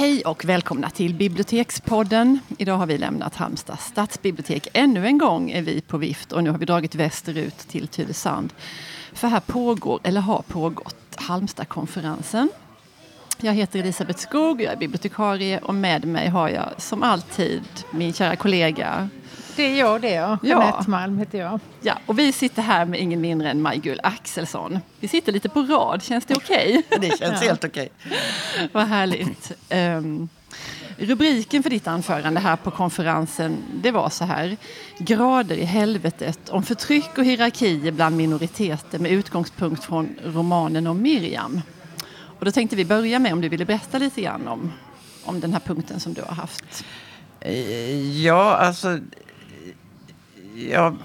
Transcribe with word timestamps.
Hej 0.00 0.22
och 0.22 0.44
välkomna 0.44 0.90
till 0.90 1.14
Bibliotekspodden. 1.14 2.38
Idag 2.58 2.76
har 2.76 2.86
vi 2.86 2.98
lämnat 2.98 3.36
Halmstad 3.36 3.80
stadsbibliotek. 3.80 4.68
Ännu 4.72 5.06
en 5.06 5.18
gång 5.18 5.50
är 5.50 5.62
vi 5.62 5.80
på 5.80 5.98
vift 5.98 6.32
och 6.32 6.44
nu 6.44 6.50
har 6.50 6.58
vi 6.58 6.66
dragit 6.66 6.94
västerut 6.94 7.58
till 7.58 7.88
Tylösand. 7.88 8.52
För 9.12 9.28
här 9.28 9.40
pågår, 9.40 10.00
eller 10.02 10.20
har 10.20 10.42
pågått, 10.42 10.96
Halmstadkonferensen. 11.14 12.48
Jag 13.40 13.54
heter 13.54 13.78
Elisabeth 13.78 14.18
Skog, 14.18 14.62
jag 14.62 14.72
är 14.72 14.76
bibliotekarie 14.76 15.58
och 15.58 15.74
med 15.74 16.04
mig 16.04 16.28
har 16.28 16.48
jag 16.48 16.68
som 16.78 17.02
alltid 17.02 17.62
min 17.90 18.12
kära 18.12 18.36
kollega 18.36 19.08
det 19.56 19.62
är 19.62 19.78
jag 19.78 20.00
det, 20.00 20.10
ja. 20.10 20.38
Jeanette 20.42 20.90
Malm 20.90 21.18
heter 21.18 21.38
jag. 21.38 21.60
Ja, 21.80 21.98
och 22.06 22.18
vi 22.18 22.32
sitter 22.32 22.62
här 22.62 22.84
med 22.84 23.00
ingen 23.00 23.20
mindre 23.20 23.50
än 23.50 23.62
Maj-Gull 23.62 24.00
Axelsson. 24.02 24.78
Vi 25.00 25.08
sitter 25.08 25.32
lite 25.32 25.48
på 25.48 25.62
rad, 25.62 26.02
känns 26.02 26.24
det 26.24 26.34
okej? 26.34 26.82
Okay? 26.86 27.08
det 27.08 27.18
känns 27.18 27.42
ja. 27.42 27.48
helt 27.48 27.64
okej. 27.64 27.88
Okay. 28.06 28.68
Vad 28.72 28.86
härligt. 28.86 29.52
Um, 29.70 30.28
rubriken 30.98 31.62
för 31.62 31.70
ditt 31.70 31.86
anförande 31.86 32.40
här 32.40 32.56
på 32.56 32.70
konferensen 32.70 33.56
det 33.74 33.90
var 33.90 34.08
så 34.08 34.24
här. 34.24 34.56
Grader 34.98 35.56
i 35.56 35.64
helvetet 35.64 36.48
om 36.48 36.62
förtryck 36.62 37.18
och 37.18 37.24
hierarkier 37.24 37.92
bland 37.92 38.16
minoriteter 38.16 38.98
med 38.98 39.12
utgångspunkt 39.12 39.84
från 39.84 40.16
romanen 40.24 40.86
om 40.86 41.02
Miriam. 41.02 41.60
Och 42.38 42.44
då 42.44 42.52
tänkte 42.52 42.76
vi 42.76 42.84
börja 42.84 43.18
med 43.18 43.32
om 43.32 43.40
du 43.40 43.48
ville 43.48 43.64
berätta 43.64 43.98
lite 43.98 44.20
grann 44.22 44.48
om, 44.48 44.72
om 45.24 45.40
den 45.40 45.52
här 45.52 45.60
punkten 45.60 46.00
som 46.00 46.14
du 46.14 46.22
har 46.22 46.34
haft. 46.34 46.84
Eh, 47.40 48.22
ja, 48.22 48.56
alltså 48.56 48.98
jag 50.70 50.96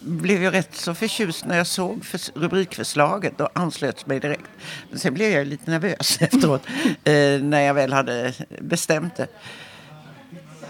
blev 0.00 0.42
ju 0.42 0.50
rätt 0.50 0.74
så 0.74 0.94
förtjust 0.94 1.44
när 1.44 1.56
jag 1.56 1.66
såg 1.66 2.04
för 2.04 2.40
rubrikförslaget 2.40 3.40
och 3.40 3.48
anslöt 3.52 4.06
mig 4.06 4.20
direkt. 4.20 4.50
Men 4.90 4.98
sen 4.98 5.14
blev 5.14 5.30
jag 5.30 5.46
lite 5.46 5.70
nervös 5.70 6.18
efteråt 6.20 6.62
eh, 7.04 7.42
när 7.42 7.60
jag 7.60 7.74
väl 7.74 7.92
hade 7.92 8.32
bestämt 8.60 9.16
det. 9.16 9.26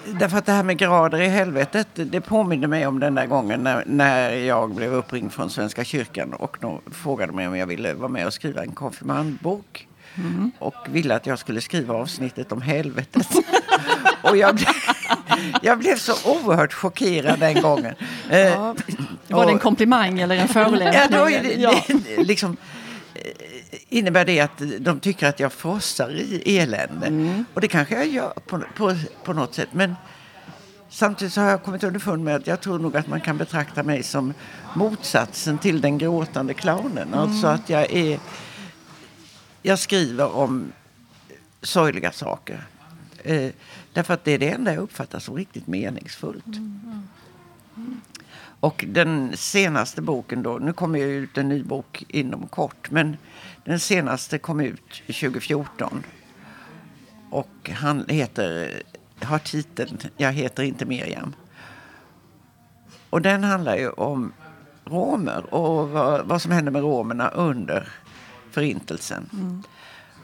Därför 0.07 0.39
att 0.39 0.47
det 0.47 0.53
här 0.53 0.63
med 0.63 0.79
grader 0.79 1.21
i 1.21 1.29
helvetet, 1.29 1.89
det 1.95 2.21
påminner 2.21 2.69
mig 2.69 2.87
om 2.87 3.01
den 3.01 3.15
där 3.15 3.27
gången 3.27 3.61
när, 3.61 3.85
när 3.87 4.31
jag 4.31 4.75
blev 4.75 4.95
uppringd 4.95 5.33
från 5.33 5.51
Svenska 5.51 5.85
kyrkan 5.85 6.33
och 6.33 6.57
de 6.61 6.81
frågade 6.91 7.33
mig 7.33 7.49
om 7.49 7.57
jag 7.57 7.67
ville 7.67 7.95
vara 7.95 8.09
med 8.09 8.27
och 8.27 8.33
skriva 8.33 8.63
en 8.63 8.73
konfirmandbok. 8.73 9.89
Mm. 10.15 10.51
Och 10.59 10.75
ville 10.89 11.15
att 11.15 11.27
jag 11.27 11.39
skulle 11.39 11.61
skriva 11.61 11.95
avsnittet 11.95 12.53
om 12.53 12.63
helvetet. 12.63 13.29
och 14.23 14.37
jag 14.37 14.55
blev, 14.55 14.69
jag 15.63 15.79
blev 15.79 15.97
så 15.97 16.13
oerhört 16.31 16.73
chockerad 16.73 17.41
den 17.41 17.63
gången. 17.63 17.95
Ja. 18.31 18.75
Var 19.29 19.47
det 19.47 19.53
en 19.53 19.59
komplimang 19.59 20.21
eller 20.21 20.37
en 20.37 20.49
förolämpning? 20.49 21.19
Ja, 21.19 21.43
det, 21.43 21.55
ja. 21.55 21.85
Det, 21.87 22.25
liksom, 22.25 22.57
eh, 23.15 23.23
innebär 23.89 24.25
det 24.25 24.41
att 24.41 24.63
de 24.79 25.01
tycker 25.01 25.29
att 25.29 25.41
jag 25.41 25.53
frossar 25.53 26.11
i 26.11 26.59
elände. 26.59 27.07
Mm. 27.07 27.45
Och 27.55 27.61
det 27.61 27.69
kanske 27.69 27.95
jag 27.95 28.07
gör 28.07 28.33
på, 28.47 28.61
på, 28.77 28.97
på 29.25 29.33
något 29.33 29.55
sätt. 29.55 29.69
Men 29.73 29.95
samtidigt 30.89 31.33
så 31.33 31.41
har 31.41 31.51
jag 31.51 31.63
kommit 31.63 31.85
underfund 31.85 32.25
med 32.25 32.37
att 32.37 32.47
jag 32.47 32.61
tror 32.61 32.79
nog 32.79 32.97
att 32.97 33.07
man 33.07 33.21
kan 33.21 33.39
betrakta 33.39 33.83
mig 33.83 34.03
som 34.03 34.35
motsatsen 34.75 35.59
till 35.59 35.81
den 35.81 35.99
gråtande 35.99 36.55
clownen. 36.55 37.09
Mm. 37.09 37.19
Alltså 37.19 37.47
att 37.47 37.69
jag 37.69 37.93
är... 37.93 38.21
Jag 39.63 39.79
skriver 39.79 40.37
om 40.37 40.73
sorgliga 41.63 42.13
saker. 42.13 42.65
Eh, 43.25 43.51
därför 43.93 44.15
att 44.15 44.25
det 44.25 44.33
är 44.33 44.39
det 44.39 44.51
enda 44.51 44.75
jag 44.75 44.83
uppfattar 44.83 45.19
som 45.19 45.37
riktigt 45.37 45.67
meningsfullt. 45.67 46.47
Mm. 46.47 47.09
Mm. 47.77 48.01
Och 48.61 48.85
den 48.89 49.37
senaste 49.37 50.03
boken 50.03 50.43
då, 50.43 50.59
nu 50.59 50.73
kommer 50.73 50.99
ju 50.99 51.05
ut 51.05 51.39
en 51.39 51.49
ny 51.49 51.63
bok 51.63 52.05
inom 52.09 52.47
kort, 52.47 52.91
men 52.91 53.17
den 53.65 53.81
senaste 53.81 54.39
kom 54.39 54.61
ut 54.61 55.03
2014. 55.07 56.05
Och 57.31 57.71
han 57.71 58.05
heter, 58.09 58.83
har 59.23 59.39
titeln 59.39 59.99
Jag 60.17 60.33
heter 60.33 60.63
inte 60.63 60.85
Miriam. 60.85 61.35
Och 63.11 63.23
den 63.23 63.45
handlar 63.45 63.77
ju 63.77 63.91
om 63.91 64.33
romer 64.85 65.55
och 65.55 65.89
vad, 65.89 66.27
vad 66.27 66.43
som 66.43 66.53
hände 66.53 66.71
med 66.71 66.83
romerna 66.83 67.29
under 67.29 67.89
förintelsen. 68.51 69.29
Mm. 69.33 69.63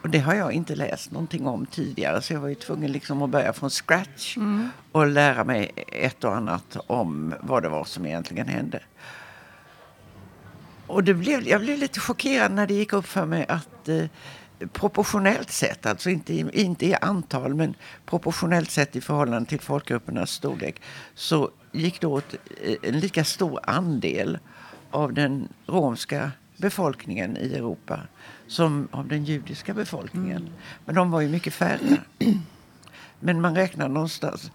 Och 0.02 0.08
det 0.10 0.18
har 0.18 0.34
jag 0.34 0.52
inte 0.52 0.74
läst 0.74 1.10
någonting 1.10 1.46
om 1.46 1.66
tidigare 1.66 2.22
så 2.22 2.32
jag 2.32 2.40
var 2.40 2.48
ju 2.48 2.54
tvungen 2.54 2.92
liksom 2.92 3.22
att 3.22 3.30
börja 3.30 3.52
från 3.52 3.70
scratch 3.70 4.36
mm. 4.36 4.68
och 4.92 5.06
lära 5.06 5.44
mig 5.44 5.72
ett 5.92 6.24
och 6.24 6.36
annat 6.36 6.76
om 6.86 7.34
vad 7.40 7.62
det 7.62 7.68
var 7.68 7.84
som 7.84 8.06
egentligen 8.06 8.48
hände. 8.48 8.80
Och 10.86 11.04
det 11.04 11.14
blev, 11.14 11.48
jag 11.48 11.60
blev 11.60 11.78
lite 11.78 12.00
chockerad 12.00 12.52
när 12.52 12.66
det 12.66 12.74
gick 12.74 12.92
upp 12.92 13.06
för 13.06 13.26
mig 13.26 13.46
att 13.48 13.88
eh, 13.88 14.04
proportionellt 14.72 15.50
sett, 15.50 15.86
alltså 15.86 16.10
inte 16.10 16.34
i, 16.34 16.46
inte 16.52 16.86
i 16.86 16.94
antal 16.94 17.54
men 17.54 17.74
proportionellt 18.06 18.70
sett 18.70 18.96
i 18.96 19.00
förhållande 19.00 19.48
till 19.48 19.60
folkgruppernas 19.60 20.30
storlek 20.30 20.82
så 21.14 21.50
gick 21.72 22.00
det 22.00 22.06
åt 22.06 22.34
eh, 22.62 22.74
en 22.82 23.00
lika 23.00 23.24
stor 23.24 23.60
andel 23.62 24.38
av 24.90 25.12
den 25.12 25.48
romska 25.66 26.32
befolkningen 26.58 27.36
i 27.36 27.54
Europa 27.54 28.00
som 28.46 28.88
av 28.90 29.08
den 29.08 29.24
judiska 29.24 29.74
befolkningen. 29.74 30.42
Mm. 30.42 30.52
Men 30.84 30.94
de 30.94 31.10
var 31.10 31.20
ju 31.20 31.28
mycket 31.28 31.54
färre. 31.54 32.00
Men 33.20 33.40
man 33.40 33.54
räknar 33.54 33.88
någonstans 33.88 34.50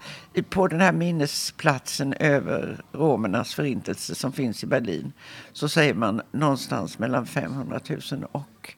på 0.50 0.68
den 0.68 0.80
här 0.80 0.92
minnesplatsen 0.92 2.14
över 2.14 2.82
romernas 2.92 3.54
förintelse 3.54 4.14
som 4.14 4.32
finns 4.32 4.64
i 4.64 4.66
Berlin 4.66 5.12
så 5.52 5.68
säger 5.68 5.94
man 5.94 6.22
någonstans 6.32 6.98
mellan 6.98 7.26
500 7.26 7.80
000 8.12 8.24
och 8.32 8.74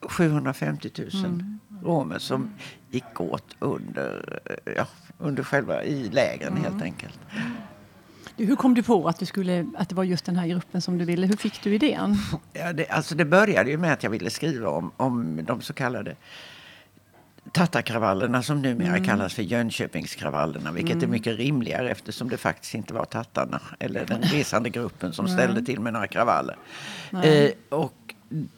750 0.00 0.90
000 0.98 1.24
mm. 1.24 1.58
romer 1.82 2.18
som 2.18 2.50
gick 2.90 3.20
åt 3.20 3.56
under, 3.58 4.40
ja, 4.76 4.86
under 5.18 5.42
själva 5.42 5.84
i 5.84 6.08
lägren 6.08 6.52
mm. 6.52 6.64
helt 6.64 6.82
enkelt. 6.82 7.18
Hur 8.36 8.56
kom 8.56 8.74
du 8.74 8.82
på 8.82 9.08
att, 9.08 9.18
du 9.18 9.26
skulle, 9.26 9.66
att 9.76 9.88
det 9.88 9.94
var 9.94 10.04
just 10.04 10.24
den 10.24 10.36
här 10.36 10.46
gruppen 10.46 10.80
som 10.80 10.98
du 10.98 11.04
ville? 11.04 11.26
Hur 11.26 11.36
fick 11.36 11.62
du 11.62 11.74
idén? 11.74 12.16
Ja, 12.52 12.72
det, 12.72 12.88
alltså 12.88 13.14
det 13.14 13.24
började 13.24 13.70
ju 13.70 13.78
med 13.78 13.92
att 13.92 14.02
jag 14.02 14.10
ville 14.10 14.30
skriva 14.30 14.68
om, 14.68 14.92
om 14.96 15.40
de 15.44 15.60
så 15.60 15.72
kallade 15.72 16.16
tattarkravallerna 17.52 18.42
som 18.42 18.62
numera 18.62 18.88
mm. 18.88 19.04
kallas 19.04 19.34
för 19.34 19.42
Jönköpingskravallerna. 19.42 20.72
Vilket 20.72 20.92
mm. 20.92 21.04
är 21.04 21.08
mycket 21.08 21.36
rimligare 21.36 21.90
eftersom 21.90 22.28
det 22.28 22.36
faktiskt 22.36 22.74
inte 22.74 22.94
var 22.94 23.04
tattarna 23.04 23.60
eller 23.78 24.06
den 24.06 24.22
resande 24.22 24.70
gruppen 24.70 25.12
som 25.12 25.28
ställde 25.28 25.62
till 25.62 25.80
med 25.80 25.92
några 25.92 26.06
kravaller. 26.06 26.56
Eh, 27.24 27.50
och 27.68 28.14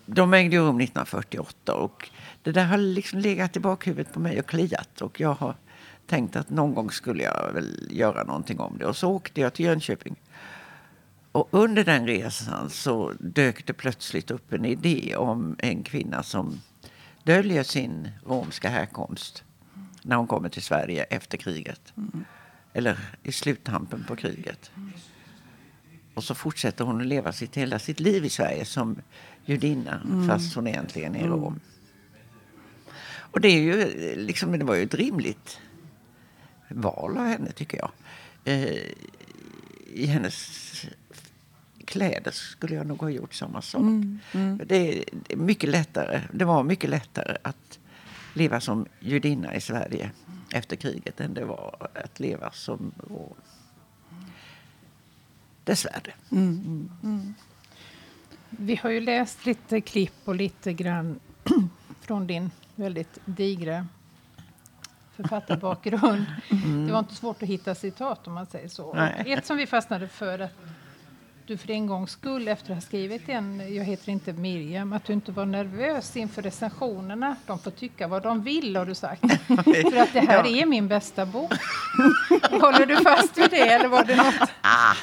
de 0.07 0.35
ägde 0.35 0.57
rum 0.57 0.81
1948 0.81 1.75
och 1.75 2.09
det 2.43 2.53
där 2.53 2.65
har 2.65 2.79
liksom 2.79 3.19
legat 3.19 3.57
i 3.57 3.61
bakhuvudet 3.61 4.13
på 4.13 4.21
mig 4.21 4.39
och 4.39 4.47
kliat. 4.47 5.01
Och 5.01 5.21
jag 5.21 5.35
har 5.35 5.55
tänkte 6.07 6.41
att 6.41 6.51
någon 6.51 6.75
gång 6.75 6.91
skulle 6.91 7.23
jag 7.23 7.53
väl 7.55 7.89
göra 7.91 8.25
någonting 8.25 8.61
om 8.61 8.79
det. 8.79 8.87
Och 8.87 8.97
så 8.97 9.11
åkte 9.11 9.41
jag 9.41 9.55
till 9.55 9.65
Jönköping. 9.65 10.17
Och 11.33 11.49
under 11.51 11.85
den 11.85 12.07
resan 12.07 12.71
så 12.71 13.13
dök 13.21 13.67
det 13.67 13.73
plötsligt 13.73 14.31
upp 14.31 14.53
en 14.53 14.65
idé 14.65 15.17
om 15.17 15.57
en 15.59 15.83
kvinna 15.83 16.23
som 16.23 16.61
döljer 17.25 17.63
sin 17.63 18.09
romska 18.27 18.69
härkomst 18.69 19.45
när 20.03 20.17
hon 20.17 20.27
kommer 20.27 20.49
till 20.49 20.63
Sverige 20.63 21.03
efter 21.03 21.39
kriget. 21.39 21.93
Mm. 21.97 22.25
Eller 22.73 22.99
i 23.23 23.33
sluttampen 23.33 24.05
på 24.09 24.17
kriget. 24.17 24.71
Och 26.15 26.25
så 26.25 26.35
fortsätter 26.35 26.85
hon 26.85 27.01
att 27.01 27.07
leva 27.07 27.33
sitt, 27.33 27.57
hela 27.57 27.79
sitt 27.79 28.01
liv 28.01 28.25
i 28.25 28.29
Sverige 28.31 28.65
som 28.65 28.97
judinna 29.45 30.01
mm. 30.05 30.29
fast 30.29 30.55
hon 30.55 30.67
egentligen 30.67 31.17
är 31.17 31.29
rom. 31.29 31.47
Mm. 31.47 31.61
Och 33.37 33.41
det, 33.41 33.49
är 33.49 33.61
ju, 33.61 34.15
liksom, 34.17 34.59
det 34.59 34.65
var 34.65 34.75
ju 34.75 34.83
ett 34.83 34.95
rimligt 34.95 35.61
val 36.69 37.19
av 37.19 37.25
henne, 37.27 37.53
tycker 37.53 37.79
jag. 37.79 37.91
Eh, 38.45 38.83
I 39.95 40.07
hennes 40.07 40.63
kläder 41.85 42.31
skulle 42.31 42.75
jag 42.75 42.87
nog 42.87 43.01
ha 43.01 43.11
gjort 43.11 43.35
samma 43.35 43.63
sak. 43.63 43.81
Mm, 43.81 44.19
mm. 44.33 44.61
Det 44.67 44.99
är 44.99 45.37
mycket 45.37 45.71
lättare. 45.71 46.23
Det 46.33 46.45
var 46.45 46.63
mycket 46.63 46.91
lättare 46.91 47.37
att 47.43 47.79
leva 48.35 48.61
som 48.61 48.87
judinna 49.01 49.55
i 49.55 49.61
Sverige 49.61 50.11
efter 50.53 50.77
kriget 50.77 51.21
än 51.21 51.35
det 51.35 51.45
var 51.45 51.89
att 51.95 52.21
leva 52.21 52.51
som 52.51 52.93
rom. 53.09 53.35
Dessvärre. 55.65 56.15
Mm, 56.31 56.49
mm, 56.49 56.91
mm. 57.03 57.35
Vi 58.51 58.77
har 58.77 58.91
ju 58.91 59.01
läst 59.01 59.47
lite 59.47 59.81
klipp 59.81 60.13
och 60.25 60.35
lite 60.35 60.73
grann 60.73 61.21
från 62.01 62.27
din 62.27 62.51
väldigt 62.75 63.19
digra 63.25 63.87
författarbakgrund. 65.17 66.27
Mm. 66.51 66.87
Det 66.87 66.93
var 66.93 66.99
inte 66.99 67.15
svårt 67.15 67.43
att 67.43 67.49
hitta 67.49 67.75
citat 67.75 68.27
om 68.27 68.35
man 68.35 68.47
säger 68.47 68.69
så. 68.69 69.11
Ett 69.27 69.47
som 69.47 69.57
vi 69.57 69.67
fastnade 69.67 70.09
för 70.09 70.39
att 70.39 70.51
du 71.47 71.57
för 71.57 71.71
en 71.71 71.87
gångs 71.87 72.11
skull 72.11 72.49
efter 72.49 72.71
att 72.71 72.77
ha 72.77 72.81
skrivit 72.81 73.29
en 73.29 73.75
Jag 73.75 73.85
heter 73.85 74.11
inte 74.11 74.33
Miriam, 74.33 74.93
att 74.93 75.05
du 75.05 75.13
inte 75.13 75.33
var 75.33 75.47
nervös 75.47 76.17
inför 76.17 76.43
recensionerna. 76.43 77.37
De 77.47 77.59
får 77.59 77.71
tycka 77.71 78.09
vad 78.09 78.23
de 78.23 78.43
vill 78.43 78.77
har 78.77 78.87
du 78.87 78.95
sagt. 78.95 79.21
för 79.47 79.97
att 79.97 80.13
det 80.13 80.21
här 80.21 80.45
ja. 80.45 80.47
är 80.47 80.67
min 80.67 80.89
bästa 80.89 81.27
bok. 81.27 81.53
Håller 82.51 82.87
du 82.87 82.97
fast 82.97 83.39
vid 83.39 83.51
det 83.51 83.69
eller 83.69 83.89
var 83.89 84.05
det 84.05 84.17
något? 84.17 84.51
Ah. 84.61 84.95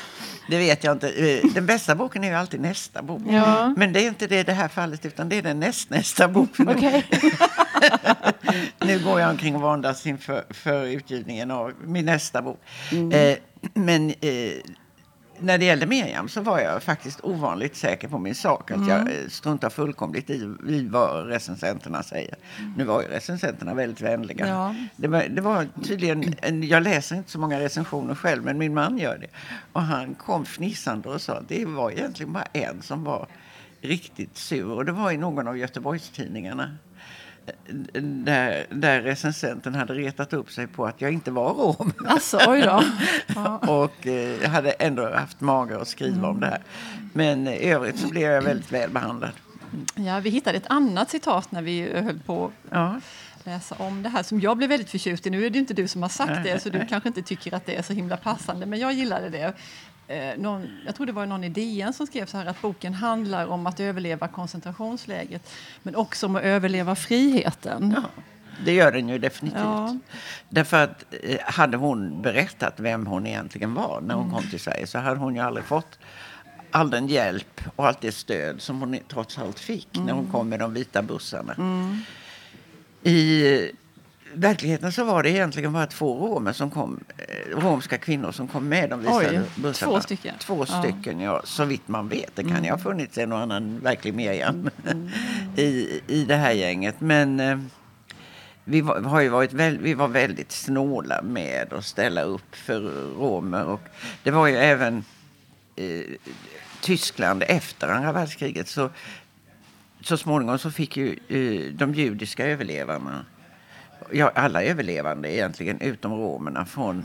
Det 0.48 0.57
vet 0.57 0.83
jag 0.83 0.95
inte. 0.95 1.09
Eh, 1.09 1.45
den 1.54 1.66
bästa 1.66 1.95
boken 1.95 2.24
är 2.24 2.27
ju 2.27 2.33
alltid 2.33 2.62
nästa 2.62 3.01
bok. 3.01 3.21
Ja. 3.30 3.74
Men 3.77 3.94
det 3.94 4.00
är 4.00 4.07
inte 4.07 4.27
det 4.27 4.39
i 4.39 4.44
det 4.44 4.54
här 4.54 4.68
fallet, 4.68 5.06
utan 5.06 5.30
det 5.30 5.38
är 5.38 5.42
den 5.42 5.59
nästnästa 5.59 6.27
boken. 6.27 6.69
Okay. 6.69 7.04
nu 8.85 9.00
går 9.00 9.19
jag 9.19 9.29
omkring 9.29 9.55
och 9.55 9.61
våndas 9.61 10.07
inför 10.07 10.44
för 10.50 10.85
utgivningen 10.85 11.51
av 11.51 11.73
min 11.85 12.05
nästa 12.05 12.41
bok. 12.41 12.59
Mm. 12.91 13.11
Eh, 13.11 13.38
men 13.73 14.09
eh, 14.09 14.53
när 15.39 15.57
det 15.57 15.65
gällde 15.65 15.85
Miriam 15.85 16.29
så 16.29 16.41
var 16.41 16.59
jag 16.59 16.83
faktiskt 16.83 17.19
ovanligt 17.23 17.75
säker 17.75 18.07
på 18.07 18.17
min 18.17 18.35
sak. 18.35 18.71
Att 18.71 18.77
mm. 18.77 18.89
jag 18.89 19.00
eh, 19.00 19.27
struntar 19.27 19.69
fullkomligt 19.69 20.29
i, 20.29 20.55
i 20.67 20.88
vad 20.91 21.27
recensenterna 21.27 22.03
säger. 22.03 22.35
Mm. 22.59 22.73
Nu 22.77 22.83
var 22.83 23.01
ju 23.01 23.07
recensenterna 23.07 23.73
väldigt 23.73 24.01
vänliga. 24.01 24.47
Ja. 24.47 24.75
Det, 24.95 25.07
var, 25.07 25.25
det 25.29 25.41
var 25.41 25.67
tydligen, 25.83 26.35
jag 26.63 26.83
läser 26.83 27.15
inte 27.15 27.31
så 27.31 27.39
många 27.39 27.59
recensioner 27.59 28.15
själv, 28.15 28.44
men 28.44 28.57
min 28.57 28.73
man 28.73 28.97
gör 28.97 29.17
det. 29.17 29.27
Och 29.73 29.81
han 29.81 30.15
kom 30.15 30.45
fnissande 30.45 31.09
och 31.09 31.21
sa 31.21 31.33
att 31.33 31.49
det 31.49 31.65
var 31.65 31.91
egentligen 31.91 32.33
bara 32.33 32.47
en 32.53 32.81
som 32.81 33.03
var 33.03 33.27
riktigt 33.81 34.38
sur. 34.38 34.71
Och 34.71 34.85
det 34.85 34.91
var 34.91 35.11
i 35.11 35.17
någon 35.17 35.47
av 35.47 35.57
Göteborgstidningarna 35.57 36.77
där, 38.01 38.66
där 38.69 39.01
recensenten 39.01 39.75
hade 39.75 39.94
retat 39.94 40.34
upp 40.34 40.51
sig 40.51 40.68
på 40.68 40.86
att 40.86 41.01
jag 41.01 41.12
inte 41.12 41.31
var 41.31 41.54
rom. 41.54 41.94
Alltså, 42.07 42.40
oj 42.48 42.62
då. 42.62 42.84
och 43.74 44.07
eh, 44.07 44.50
hade 44.50 44.72
ändå 44.72 45.16
haft 45.16 45.42
mage 45.42 45.81
att 45.81 45.88
skriva 45.88 46.18
mm. 46.18 46.30
om 46.30 46.40
det 46.40 46.48
här. 46.48 46.62
Men 47.13 47.48
i 47.48 47.69
övrigt 47.69 48.00
så 48.00 48.07
blev 48.07 48.31
jag 48.31 48.42
väldigt 48.42 48.72
väl 48.72 48.90
behandlad. 48.90 49.31
Ja, 49.95 50.19
vi 50.19 50.30
hittade 50.30 50.57
ett 50.57 50.68
annat 50.68 51.10
citat 51.10 51.51
när 51.51 51.62
vi 51.62 52.01
höll 52.01 52.19
på 52.19 52.51
ja. 52.69 53.00
läsa 53.44 53.75
om 53.80 54.04
det 54.04 54.10
här 54.10 54.24
som 54.24 54.40
jag 54.40 54.57
blev 54.57 54.69
väldigt 54.69 54.90
förtjust 54.90 55.28
i. 55.28 55.30
Nu 55.30 55.45
är 55.45 55.50
det 55.50 55.60
inte 55.60 55.74
du 55.74 55.88
som 55.88 56.01
har 56.01 56.10
sagt 56.10 56.44
det 56.44 56.63
så 56.63 56.69
du 56.69 56.86
kanske 56.86 57.10
inte 57.10 57.22
tycker 57.22 57.54
att 57.54 57.66
det 57.66 57.75
är 57.75 57.81
så 57.81 57.94
himla 57.94 58.18
passande 58.18 58.66
men 58.66 58.80
jag 58.80 58.94
gillade 58.94 59.30
det 59.30 59.54
eh, 60.13 60.38
någon, 60.38 60.69
jag 60.86 60.95
tror 60.95 61.06
det 61.06 61.12
var 61.12 61.25
någon 61.25 61.44
i 61.44 61.50
DN 61.50 61.94
som 61.94 62.07
skrev 62.07 62.25
så 62.25 62.38
här 62.38 62.45
att 62.45 62.62
boken 62.62 62.94
handlar 62.94 63.48
om 63.48 63.68
att 63.68 63.80
överleva 63.80 64.27
koncentrationsläget 64.27 65.51
men 65.83 65.95
också 65.95 66.25
om 66.25 66.36
att 66.36 66.44
överleva 66.44 66.95
friheten. 66.95 67.95
Ja, 67.95 68.24
det 68.65 68.74
gör 68.74 68.92
den 68.92 69.10
ju 69.10 69.18
definitivt. 69.18 69.62
Ja. 69.63 69.98
Därför 70.50 70.83
att 70.83 71.04
eh, 71.24 71.38
hade 71.42 71.77
hon 71.77 72.21
berättat 72.21 72.80
vem 72.80 73.06
hon 73.06 73.27
egentligen 73.27 73.74
var 73.74 74.01
när 74.01 74.15
hon 74.15 74.27
mm. 74.27 74.36
kom 74.36 74.50
till 74.50 74.60
Sverige 74.60 74.88
så 74.88 75.00
hade 75.00 75.19
hon 75.19 75.36
ju 75.36 75.42
aldrig 75.42 75.65
fått 75.65 76.00
all 76.71 76.89
den 76.89 77.07
hjälp 77.07 77.62
och 77.75 77.88
allt 77.88 78.01
det 78.01 78.12
stöd 78.12 78.62
som 78.62 78.80
hon 78.80 78.98
trots 79.07 79.38
allt 79.38 79.59
fick 79.59 79.95
mm. 79.95 80.06
när 80.06 80.13
hon 80.13 80.24
mm. 80.24 80.31
kom 80.31 80.50
med 80.50 80.59
de 80.59 80.74
vita 80.74 81.01
bussarna. 81.01 81.54
Mm. 81.54 82.00
I 83.04 83.71
verkligheten 84.33 84.91
så 84.91 85.03
var 85.03 85.24
det 85.24 85.30
egentligen 85.30 85.74
bara 85.74 85.88
två 85.88 86.27
romer 86.27 86.53
som 86.53 86.71
kom, 86.71 87.00
eh, 87.18 87.59
romska 87.59 87.97
kvinnor 87.97 88.31
som 88.31 88.47
kom 88.47 88.69
med 88.69 88.89
de 88.89 89.00
visade 89.00 89.41
Oj. 89.63 89.74
Två 89.74 90.00
stycken? 90.00 90.35
Två 90.39 90.65
ja. 90.69 90.80
stycken, 90.80 91.19
ja. 91.19 91.41
Så 91.44 91.65
vitt 91.65 91.88
man 91.88 92.09
vet. 92.09 92.35
Det 92.35 92.44
kan 92.44 92.51
mm. 92.51 92.63
ju 92.63 92.71
ha 92.71 92.77
funnits 92.77 93.18
en 93.18 93.31
och 93.31 93.39
annan 93.39 93.80
verklig 93.80 94.13
Miriam 94.13 94.69
mm. 94.85 95.09
i, 95.56 96.01
i 96.07 96.25
det 96.25 96.35
här 96.35 96.51
gänget. 96.51 97.01
Men 97.01 97.39
eh, 97.39 97.57
vi, 98.63 98.81
var, 98.81 99.01
har 99.01 99.21
ju 99.21 99.30
varit 99.30 99.53
väl, 99.53 99.77
vi 99.77 99.94
var 99.94 100.07
väldigt 100.07 100.51
snåla 100.51 101.21
med 101.21 101.74
att 101.74 101.85
ställa 101.85 102.21
upp 102.21 102.56
för 102.56 102.80
romer. 103.18 103.65
Och 103.65 103.81
det 104.24 104.31
var 104.31 104.47
ju 104.47 104.56
även 104.56 105.03
eh, 105.75 106.01
Tyskland 106.81 107.44
efter 107.47 107.88
andra 107.88 108.12
världskriget. 108.12 108.68
Så, 108.68 108.89
så 110.01 110.18
småningom 110.18 110.59
så 110.59 110.71
fick 110.71 110.97
ju 110.97 111.19
eh, 111.27 111.74
de 111.74 111.94
judiska 111.94 112.45
överlevarna 112.45 113.25
ja, 114.11 114.31
alla 114.35 114.63
överlevande 114.63 115.33
egentligen, 115.33 115.81
utom 115.81 116.11
romerna 116.11 116.65
från 116.65 117.03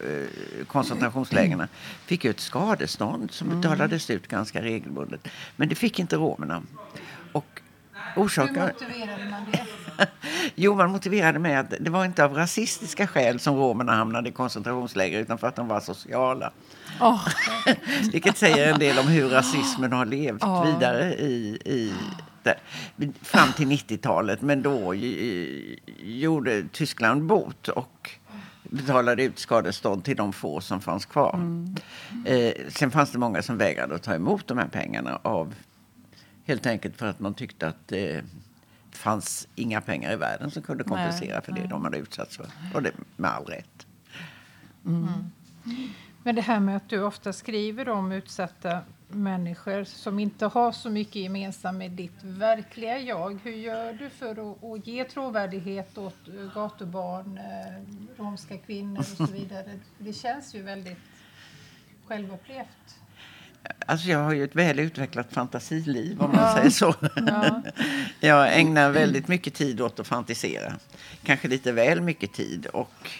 eh, 0.00 0.66
koncentrationslägren, 0.66 1.68
fick 2.06 2.24
ju 2.24 2.30
ett 2.30 2.40
skadestånd 2.40 3.30
som 3.30 3.48
mm. 3.48 3.60
betalades 3.60 4.10
ut 4.10 4.28
ganska 4.28 4.62
regelbundet. 4.62 5.28
Men 5.56 5.68
det 5.68 5.74
fick 5.74 5.98
inte 5.98 6.16
romerna. 6.16 6.62
Och 7.32 7.60
orsaken... 8.16 8.56
Hur 8.56 8.66
motiverade 8.66 9.30
man 9.30 9.46
det? 9.52 9.66
jo, 10.54 10.74
man 10.74 10.92
motiverade 10.92 11.38
med 11.38 11.60
att 11.60 11.74
det 11.80 11.90
var 11.90 12.04
inte 12.04 12.24
av 12.24 12.34
rasistiska 12.34 13.06
skäl 13.06 13.40
som 13.40 13.56
romerna 13.56 13.94
hamnade 13.94 14.28
i 14.28 14.32
koncentrationsläger 14.32 15.20
utan 15.20 15.38
för 15.38 15.46
att 15.46 15.56
de 15.56 15.68
var 15.68 15.80
sociala. 15.80 16.52
Oh. 17.00 17.28
Vilket 18.12 18.36
säger 18.36 18.72
en 18.72 18.78
del 18.78 18.98
om 18.98 19.08
hur 19.08 19.28
rasismen 19.28 19.92
har 19.92 20.06
levt 20.06 20.42
oh. 20.42 20.66
vidare 20.66 21.14
i, 21.14 21.58
i 21.64 21.92
fram 23.22 23.52
till 23.52 23.68
90-talet. 23.68 24.42
Men 24.42 24.62
då 24.62 24.94
gjorde 25.98 26.68
Tyskland 26.72 27.22
bot 27.22 27.68
och 27.68 28.10
betalade 28.62 29.22
ut 29.22 29.38
skadestånd 29.38 30.04
till 30.04 30.16
de 30.16 30.32
få 30.32 30.60
som 30.60 30.80
fanns 30.80 31.06
kvar. 31.06 31.34
Mm. 31.34 31.76
Eh, 32.24 32.52
sen 32.68 32.90
fanns 32.90 33.12
det 33.12 33.18
många 33.18 33.42
som 33.42 33.58
vägrade 33.58 33.94
att 33.94 34.02
ta 34.02 34.14
emot 34.14 34.46
de 34.46 34.58
här 34.58 34.68
pengarna 34.68 35.20
av 35.22 35.54
helt 36.44 36.66
enkelt 36.66 36.96
för 36.96 37.06
att 37.06 37.20
man 37.20 37.34
tyckte 37.34 37.68
att 37.68 37.88
det 37.88 38.24
fanns 38.92 39.48
inga 39.54 39.80
pengar 39.80 40.12
i 40.12 40.16
världen 40.16 40.50
som 40.50 40.62
kunde 40.62 40.84
kompensera 40.84 41.34
nej, 41.34 41.42
för 41.44 41.52
det 41.52 41.60
nej. 41.60 41.68
de 41.68 41.84
hade 41.84 41.98
utsatts 41.98 42.36
för. 42.36 42.46
Och 42.74 42.82
det 42.82 42.92
med 43.16 43.30
all 43.30 43.44
rätt. 43.44 43.86
Mm. 44.86 45.08
Men 46.22 46.34
det 46.34 46.42
här 46.42 46.60
med 46.60 46.76
att 46.76 46.88
du 46.88 47.02
ofta 47.02 47.32
skriver 47.32 47.88
om 47.88 48.12
utsatta 48.12 48.80
människor 49.10 49.84
som 49.84 50.18
inte 50.18 50.46
har 50.46 50.72
så 50.72 50.90
mycket 50.90 51.16
gemensamt 51.16 51.78
med 51.78 51.90
ditt 51.90 52.22
verkliga 52.22 52.98
jag. 52.98 53.40
Hur 53.44 53.52
gör 53.52 53.92
du 53.92 54.10
för 54.10 54.30
att, 54.30 54.64
att 54.64 54.86
ge 54.86 55.04
trovärdighet 55.04 55.98
åt 55.98 56.16
gatubarn, 56.54 57.38
eh, 57.38 58.22
romska 58.22 58.58
kvinnor 58.58 58.98
och 58.98 59.04
så 59.04 59.26
vidare? 59.32 59.80
Det 59.98 60.12
känns 60.12 60.54
ju 60.54 60.62
väldigt 60.62 60.98
självupplevt. 62.06 63.00
Alltså 63.86 64.08
jag 64.08 64.18
har 64.18 64.32
ju 64.32 64.44
ett 64.44 64.56
väl 64.56 64.78
utvecklat 64.78 65.32
fantasiliv 65.32 66.22
om 66.22 66.30
man 66.30 66.44
ja. 66.44 66.56
säger 66.56 66.70
så. 66.70 66.94
Ja. 67.26 67.62
jag 68.20 68.58
ägnar 68.58 68.90
väldigt 68.90 69.28
mycket 69.28 69.54
tid 69.54 69.80
åt 69.80 70.00
att 70.00 70.06
fantisera. 70.06 70.72
Kanske 71.22 71.48
lite 71.48 71.72
väl 71.72 72.00
mycket 72.00 72.32
tid. 72.32 72.66
Och 72.66 73.10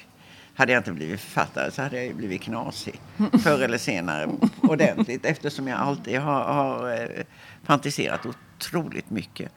hade 0.61 0.73
jag 0.73 0.81
inte 0.81 0.93
blivit 0.93 1.21
författare 1.21 1.71
så 1.71 1.83
hade 1.83 2.05
jag 2.05 2.17
blivit 2.17 2.43
knasig 2.43 3.01
förr 3.43 3.62
eller 3.62 3.79
senare 3.79 4.29
ordentligt 4.62 5.25
eftersom 5.25 5.69
jag 5.69 5.79
alltid 5.79 6.19
har, 6.19 6.43
har 6.45 6.93
eh, 6.93 7.25
fantiserat 7.62 8.27
otroligt 8.27 9.11
mycket. 9.11 9.53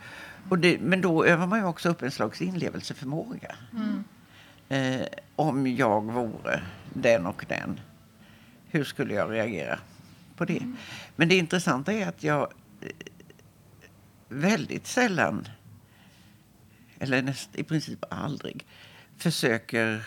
Det, 0.58 0.80
men 0.80 1.02
då 1.02 1.26
övar 1.26 1.48
man 1.48 1.60
ju 1.60 1.66
också 1.66 1.90
upp 1.90 2.02
en 2.02 2.12
slags 2.12 2.42
inlevelseförmåga. 2.42 3.56
Mm. 3.74 4.04
Eh, 4.70 5.08
om 5.36 5.68
jag 5.68 6.12
vore 6.12 6.62
den 6.94 7.26
och 7.26 7.46
den, 7.50 7.80
hur 8.68 8.84
skulle 8.84 9.14
jag 9.14 9.32
reagera 9.32 9.80
på 10.38 10.46
det? 10.46 10.58
Mm. 10.58 10.78
Men 11.16 11.30
det 11.30 11.36
intressanta 11.36 11.94
är 11.94 12.08
att 12.08 12.24
jag 12.24 12.54
eh, 12.82 12.88
väldigt 14.30 14.88
sällan, 14.88 15.48
eller 17.00 17.22
näst, 17.22 17.50
i 17.56 17.64
princip 17.64 18.04
aldrig, 18.10 18.66
försöker 19.18 20.04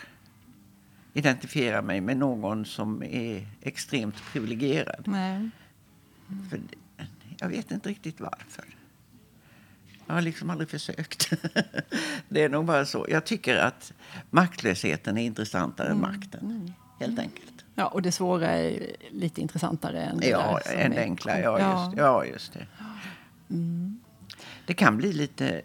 identifiera 1.17 1.81
mig 1.81 2.01
med 2.01 2.17
någon 2.17 2.65
som 2.65 3.03
är 3.03 3.47
extremt 3.61 4.15
privilegierad. 4.31 5.03
Nej. 5.07 5.49
För, 6.49 6.59
jag 7.37 7.49
vet 7.49 7.71
inte 7.71 7.89
riktigt 7.89 8.19
varför. 8.19 8.65
Jag 10.05 10.13
har 10.13 10.21
liksom 10.21 10.49
aldrig 10.49 10.69
försökt. 10.69 11.33
det 12.29 12.43
är 12.43 12.49
nog 12.49 12.65
bara 12.65 12.85
så. 12.85 13.05
Jag 13.09 13.25
tycker 13.25 13.55
att 13.55 13.93
maktlösheten 14.29 15.17
är 15.17 15.25
intressantare 15.25 15.87
mm. 15.87 16.03
än 16.03 16.11
makten. 16.11 16.39
Mm. 16.39 16.73
Helt 16.99 17.19
enkelt. 17.19 17.65
Ja, 17.75 17.87
och 17.87 18.01
det 18.01 18.11
svåra 18.11 18.47
är 18.47 18.95
lite 19.11 19.41
intressantare 19.41 20.03
än 20.03 20.17
det 20.17 20.27
Ja, 20.27 20.59
än 20.59 20.91
det 20.91 21.01
enkla. 21.01 21.39
Ja, 21.39 21.59
ja. 21.59 21.85
Just, 21.85 21.97
ja, 21.97 22.25
just 22.25 22.53
det. 22.53 22.67
Mm. 23.49 23.99
Det 24.65 24.73
kan 24.73 24.97
bli 24.97 25.13
lite 25.13 25.61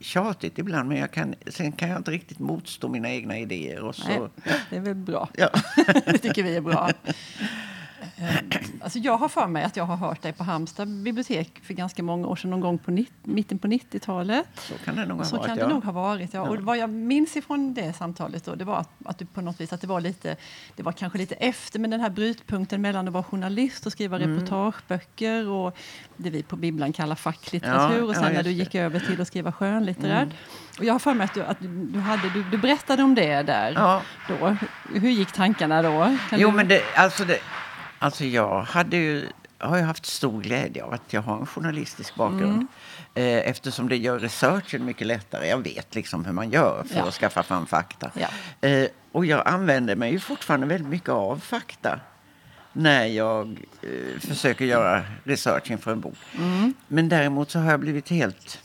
tjatigt 0.00 0.58
ibland, 0.58 0.88
men 0.88 0.98
jag 0.98 1.10
kan, 1.10 1.34
sen 1.46 1.72
kan 1.72 1.88
jag 1.88 1.98
inte 1.98 2.10
riktigt 2.10 2.38
motstå 2.38 2.88
mina 2.88 3.10
egna 3.10 3.38
idéer. 3.38 3.82
Och 3.82 3.94
så. 3.94 4.08
Nej, 4.08 4.28
det 4.70 4.76
är 4.76 4.80
väl 4.80 4.94
bra. 4.94 5.28
Ja. 5.34 5.50
det 6.04 6.18
tycker 6.18 6.42
vi 6.42 6.56
är 6.56 6.60
bra. 6.60 6.90
Ehm, 8.20 8.50
alltså 8.80 8.98
jag 8.98 9.16
har 9.16 9.28
för 9.28 9.46
mig 9.46 9.64
att 9.64 9.76
jag 9.76 9.84
har 9.84 9.96
hört 9.96 10.22
dig 10.22 10.32
på 10.32 10.44
Halmstad 10.44 10.88
bibliotek 10.88 11.60
för 11.62 11.74
ganska 11.74 12.02
många 12.02 12.26
år 12.26 12.36
sedan, 12.36 12.50
någon 12.50 12.60
gång 12.60 12.78
på 12.78 13.04
mitten 13.22 13.58
på 13.58 13.68
90-talet. 13.68 14.46
Så 14.56 14.74
kan 14.84 14.96
det 14.96 15.06
nog 15.06 15.18
ha 15.18 15.24
Så 15.24 15.36
varit. 15.36 15.46
Kan 15.46 15.58
det 15.58 15.66
nog 15.66 15.84
ha 15.84 15.92
varit 15.92 16.34
ja. 16.34 16.42
Och 16.42 16.56
vad 16.56 16.78
jag 16.78 16.90
minns 16.90 17.36
ifrån 17.36 17.74
det 17.74 17.92
samtalet 17.92 18.44
då, 18.44 18.54
det 18.54 18.64
var 18.64 18.76
att, 18.76 18.90
att, 19.04 19.18
du 19.18 19.26
på 19.26 19.40
något 19.40 19.60
vis 19.60 19.72
att 19.72 19.80
det 19.80 19.86
var 19.86 20.00
lite, 20.00 20.36
det 20.76 20.82
var 20.82 20.92
kanske 20.92 21.18
lite 21.18 21.34
efter, 21.34 21.78
men 21.78 21.90
den 21.90 22.00
här 22.00 22.10
brytpunkten 22.10 22.82
mellan 22.82 23.08
att 23.08 23.14
vara 23.14 23.24
journalist 23.24 23.86
och 23.86 23.92
skriva 23.92 24.16
mm. 24.16 24.30
reportageböcker 24.30 25.48
och 25.48 25.76
det 26.16 26.30
vi 26.30 26.42
på 26.42 26.56
bibblan 26.56 26.92
kallar 26.92 27.16
facklitteratur 27.16 27.98
ja, 27.98 28.04
och 28.04 28.14
sen 28.14 28.24
ja, 28.24 28.30
när 28.30 28.42
du 28.42 28.50
gick 28.50 28.72
det. 28.72 28.78
över 28.78 29.00
till 29.00 29.20
att 29.20 29.26
skriva 29.26 29.52
skönlitterärt. 29.52 30.22
Mm. 30.22 30.36
Och 30.78 30.84
jag 30.84 30.94
har 30.94 30.98
för 30.98 31.14
mig 31.14 31.24
att, 31.24 31.34
du, 31.34 31.42
att 31.42 31.56
du, 31.60 31.98
hade, 31.98 32.30
du, 32.30 32.42
du 32.42 32.58
berättade 32.58 33.02
om 33.02 33.14
det 33.14 33.42
där. 33.42 33.72
Ja. 33.72 34.02
Då. 34.28 34.56
Hur 34.94 35.10
gick 35.10 35.32
tankarna 35.32 35.82
då? 35.82 36.16
Kan 36.30 36.40
jo, 36.40 36.50
du... 36.50 36.56
men 36.56 36.68
det, 36.68 36.82
alltså 36.96 37.24
det, 37.24 37.38
Alltså 37.98 38.24
jag 38.24 38.62
hade 38.62 38.96
ju, 38.96 39.28
har 39.58 39.76
ju 39.76 39.82
haft 39.82 40.06
stor 40.06 40.42
glädje 40.42 40.84
av 40.84 40.92
att 40.92 41.12
jag 41.12 41.22
har 41.22 41.38
en 41.38 41.46
journalistisk 41.46 42.14
bakgrund. 42.14 42.54
Mm. 42.54 42.68
Eh, 43.14 43.50
eftersom 43.50 43.88
det 43.88 43.96
gör 43.96 44.18
researchen 44.18 44.84
mycket 44.84 45.06
lättare. 45.06 45.48
Jag 45.48 45.58
vet 45.58 45.94
liksom 45.94 46.24
hur 46.24 46.32
man 46.32 46.50
gör 46.50 46.84
för 46.88 46.98
ja. 46.98 47.08
att 47.08 47.14
skaffa 47.14 47.42
fram 47.42 47.66
fakta. 47.66 48.10
Ja. 48.14 48.68
Eh, 48.68 48.88
och 49.12 49.26
jag 49.26 49.48
använder 49.48 49.96
mig 49.96 50.12
ju 50.12 50.20
fortfarande 50.20 50.66
väldigt 50.66 50.88
mycket 50.88 51.08
av 51.08 51.40
fakta 51.40 52.00
när 52.72 53.04
jag 53.04 53.58
eh, 53.82 54.20
försöker 54.20 54.64
göra 54.64 55.04
research 55.24 55.70
inför 55.70 55.92
en 55.92 56.00
bok. 56.00 56.18
Mm. 56.38 56.74
Men 56.88 57.08
däremot 57.08 57.50
så 57.50 57.58
har 57.58 57.70
jag 57.70 57.80
blivit 57.80 58.08
helt 58.08 58.60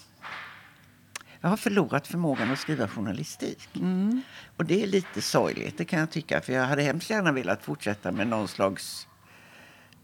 jag 1.44 1.50
har 1.50 1.58
förlorat 1.58 2.08
förmågan 2.08 2.52
att 2.52 2.60
skriva 2.60 2.88
journalistik. 2.88 3.70
Mm. 3.76 4.22
Och 4.58 4.66
det 4.66 4.84
är 4.84 4.88
lite 4.88 5.22
sorgligt, 5.22 5.78
det 5.78 5.86
kan 5.86 6.00
jag 6.00 6.12
tycka. 6.12 6.42
För 6.42 6.54
jag 6.54 6.64
hade 6.64 6.82
hemskt 6.82 7.10
gärna 7.10 7.32
velat 7.32 7.64
fortsätta 7.64 8.12
med 8.12 8.28
någon 8.28 8.48
slags 8.48 9.08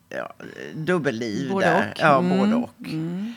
ja, 0.10 0.34
dubbelliv 0.74 1.50
både 1.50 1.66
där. 1.66 1.92
Och. 1.92 2.00
Ja, 2.00 2.22
både 2.22 2.56
och. 2.56 2.88
Mm. 2.88 3.34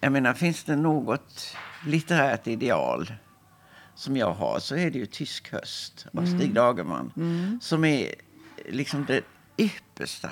Jag 0.00 0.12
menar, 0.12 0.34
finns 0.34 0.64
det 0.64 0.76
något 0.76 1.56
litterärt 1.86 2.46
ideal 2.46 3.12
som 3.94 4.16
jag 4.16 4.32
har 4.34 4.58
så 4.58 4.76
är 4.76 4.90
det 4.90 4.98
ju 4.98 5.06
Tysk 5.06 5.52
höst 5.52 6.06
av 6.12 6.26
Stig 6.26 6.54
Dagerman. 6.54 7.12
Mm. 7.16 7.58
Som 7.62 7.84
är 7.84 8.14
liksom 8.68 9.04
det 9.04 9.22
yppersta 9.56 10.28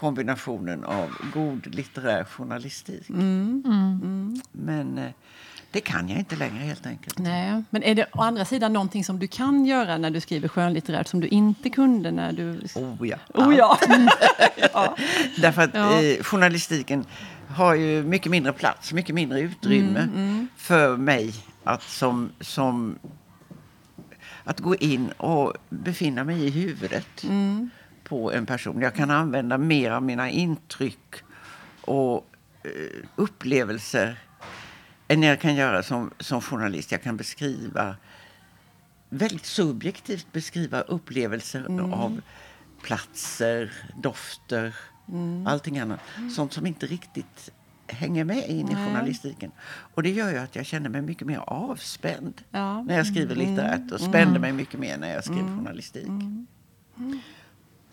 kombinationen 0.00 0.84
av 0.84 1.10
god 1.34 1.74
litterär 1.74 2.24
journalistik. 2.24 3.08
Mm. 3.08 3.62
Mm. 3.66 4.42
Men 4.52 4.98
eh, 4.98 5.10
det 5.70 5.80
kan 5.80 6.08
jag 6.08 6.18
inte 6.18 6.36
längre 6.36 6.64
helt 6.64 6.86
enkelt. 6.86 7.18
Nej, 7.18 7.62
men 7.70 7.82
är 7.82 7.94
det 7.94 8.06
å 8.12 8.20
andra 8.20 8.44
sidan 8.44 8.72
någonting 8.72 9.04
som 9.04 9.18
du 9.18 9.26
kan 9.26 9.66
göra 9.66 9.98
när 9.98 10.10
du 10.10 10.20
skriver 10.20 10.48
skönlitterärt 10.48 11.08
som 11.08 11.20
du 11.20 11.28
inte 11.28 11.70
kunde 11.70 12.10
när 12.10 12.32
du... 12.32 12.60
Oh 12.74 13.08
ja. 13.08 13.16
Oh, 13.34 13.54
ja. 13.56 13.78
ja. 14.72 14.96
Därför 15.36 15.62
att 15.62 15.74
ja. 15.74 16.02
eh, 16.02 16.22
journalistiken 16.22 17.04
har 17.48 17.74
ju 17.74 18.02
mycket 18.02 18.30
mindre 18.30 18.52
plats, 18.52 18.92
mycket 18.92 19.14
mindre 19.14 19.40
utrymme 19.40 20.00
mm, 20.00 20.14
mm. 20.14 20.48
för 20.56 20.96
mig 20.96 21.34
att 21.64 21.82
som, 21.82 22.30
som 22.40 22.98
att 24.44 24.60
gå 24.60 24.76
in 24.76 25.10
och 25.10 25.52
befinna 25.68 26.24
mig 26.24 26.46
i 26.46 26.50
huvudet 26.50 27.24
mm. 27.24 27.70
På 28.08 28.32
en 28.32 28.46
person. 28.46 28.80
Jag 28.80 28.94
kan 28.94 29.10
använda 29.10 29.58
mer 29.58 29.90
av 29.90 30.02
mina 30.02 30.30
intryck 30.30 31.14
och 31.80 32.26
uh, 32.66 33.04
upplevelser 33.16 34.18
än 35.08 35.22
jag 35.22 35.40
kan 35.40 35.54
göra 35.54 35.82
som, 35.82 36.10
som 36.18 36.40
journalist. 36.40 36.92
Jag 36.92 37.02
kan 37.02 37.16
beskriva 37.16 37.96
väldigt 39.08 39.46
subjektivt 39.46 40.32
beskriva 40.32 40.80
upplevelser 40.80 41.66
mm. 41.66 41.92
av 41.92 42.20
platser, 42.82 43.72
dofter, 44.02 44.74
mm. 45.08 45.46
allting 45.46 45.78
annat. 45.78 46.00
Mm. 46.16 46.30
Sånt 46.30 46.52
som 46.52 46.66
inte 46.66 46.86
riktigt 46.86 47.50
hänger 47.86 48.24
med 48.24 48.48
in 48.48 48.68
i 48.68 48.74
journalistiken. 48.74 49.50
Och 49.94 50.02
det 50.02 50.10
gör 50.10 50.30
ju 50.30 50.38
att 50.38 50.56
jag 50.56 50.66
känner 50.66 50.88
mig 50.88 51.02
mycket 51.02 51.26
mer 51.26 51.38
avspänd 51.38 52.42
ja. 52.50 52.82
när 52.82 52.96
jag 52.96 53.06
skriver 53.06 53.34
mm. 53.34 53.48
litterärt 53.48 53.92
och 53.92 54.14
mm. 54.14 54.40
mig 54.40 54.52
mycket 54.52 54.80
mer 54.80 54.98
när 54.98 55.14
jag 55.14 55.24
skrev 55.24 55.38
mm. 55.38 55.58
journalistik. 55.58 56.08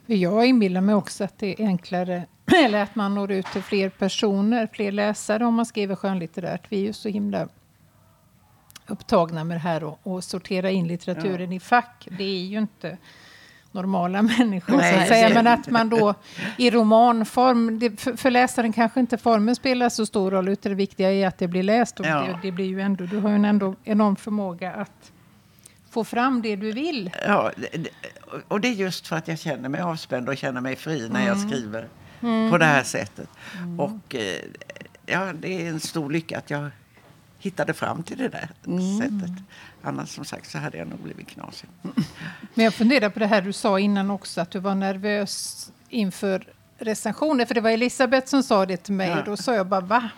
Jag 0.05 0.45
inbillar 0.45 0.81
mig 0.81 0.95
också 0.95 1.23
att 1.23 1.39
det 1.39 1.61
är 1.61 1.67
enklare, 1.67 2.25
eller 2.65 2.83
att 2.83 2.95
man 2.95 3.15
når 3.15 3.31
ut 3.31 3.45
till 3.45 3.63
fler 3.63 3.89
personer, 3.89 4.67
fler 4.73 4.91
läsare 4.91 5.45
om 5.45 5.53
man 5.53 5.65
skriver 5.65 5.95
skönlitterärt. 5.95 6.65
Vi 6.69 6.77
är 6.77 6.81
ju 6.81 6.93
så 6.93 7.09
himla 7.09 7.47
upptagna 8.87 9.43
med 9.43 9.57
det 9.57 9.61
här 9.61 9.83
och, 9.83 9.99
och 10.03 10.23
sortera 10.23 10.71
in 10.71 10.87
litteraturen 10.87 11.51
ja. 11.51 11.55
i 11.55 11.59
fack. 11.59 12.07
Det 12.17 12.23
är 12.23 12.45
ju 12.45 12.57
inte 12.57 12.97
normala 13.71 14.21
människor. 14.39 14.77
Nej, 14.77 14.93
så 14.93 15.01
att 15.01 15.07
säga. 15.07 15.29
Men 15.29 15.47
att 15.47 15.69
man 15.69 15.89
då 15.89 16.13
i 16.57 16.71
romanform, 16.71 17.79
det, 17.79 18.01
för, 18.01 18.15
för, 18.15 18.31
läsaren 18.31 18.73
kanske 18.73 18.99
inte 18.99 19.17
formen 19.17 19.55
spelar 19.55 19.89
så 19.89 20.05
stor 20.05 20.31
roll, 20.31 20.47
utan 20.49 20.69
det 20.69 20.75
viktiga 20.75 21.11
är 21.11 21.27
att 21.27 21.37
det 21.37 21.47
blir 21.47 21.63
läst. 21.63 21.99
Och 21.99 22.05
ja. 22.05 22.19
det, 22.19 22.39
det, 22.41 22.51
blir 22.51 22.65
ju 22.65 22.81
ändå, 22.81 23.05
du 23.05 23.19
har 23.19 23.29
ju 23.29 23.35
en 23.35 23.45
ändå 23.45 23.75
enorm 23.83 24.15
förmåga 24.15 24.73
att 24.73 25.12
få 25.93 26.03
fram 26.03 26.41
det 26.41 26.55
du 26.55 26.71
vill. 26.71 27.11
Ja, 27.25 27.51
och 28.47 28.61
det 28.61 28.67
är 28.67 28.71
just 28.71 29.07
för 29.07 29.15
att 29.15 29.27
jag 29.27 29.39
känner 29.39 29.69
mig 29.69 29.81
avspänd 29.81 30.29
och 30.29 30.37
känner 30.37 30.61
mig 30.61 30.75
fri 30.75 31.09
när 31.09 31.27
jag 31.27 31.37
mm. 31.37 31.49
skriver 31.49 31.87
mm. 32.21 32.51
på 32.51 32.57
det 32.57 32.65
här 32.65 32.83
sättet. 32.83 33.29
Mm. 33.57 33.79
Och 33.79 34.15
eh, 34.15 34.41
ja, 35.05 35.33
det 35.33 35.65
är 35.65 35.69
en 35.69 35.79
stor 35.79 36.09
lycka 36.09 36.37
att 36.37 36.49
jag 36.49 36.69
hittade 37.39 37.73
fram 37.73 38.03
till 38.03 38.17
det 38.17 38.29
där 38.29 38.49
mm. 38.67 38.97
sättet. 38.99 39.43
Annars 39.81 40.09
som 40.09 40.25
sagt 40.25 40.51
så 40.51 40.57
hade 40.57 40.77
jag 40.77 40.87
nog 40.87 40.99
blivit 40.99 41.27
knasig. 41.27 41.69
Men 42.53 42.65
jag 42.65 42.73
funderar 42.73 43.09
på 43.09 43.19
det 43.19 43.27
här 43.27 43.41
du 43.41 43.53
sa 43.53 43.79
innan 43.79 44.11
också, 44.11 44.41
att 44.41 44.51
du 44.51 44.59
var 44.59 44.75
nervös 44.75 45.71
inför 45.89 46.47
recensioner. 46.77 47.45
För 47.45 47.55
det 47.55 47.61
var 47.61 47.69
Elisabeth 47.69 48.27
som 48.27 48.43
sa 48.43 48.65
det 48.65 48.77
till 48.77 48.93
mig 48.93 49.09
ja. 49.09 49.19
och 49.19 49.25
då 49.25 49.37
sa 49.37 49.55
jag 49.55 49.67
bara 49.67 49.81
va? 49.81 50.09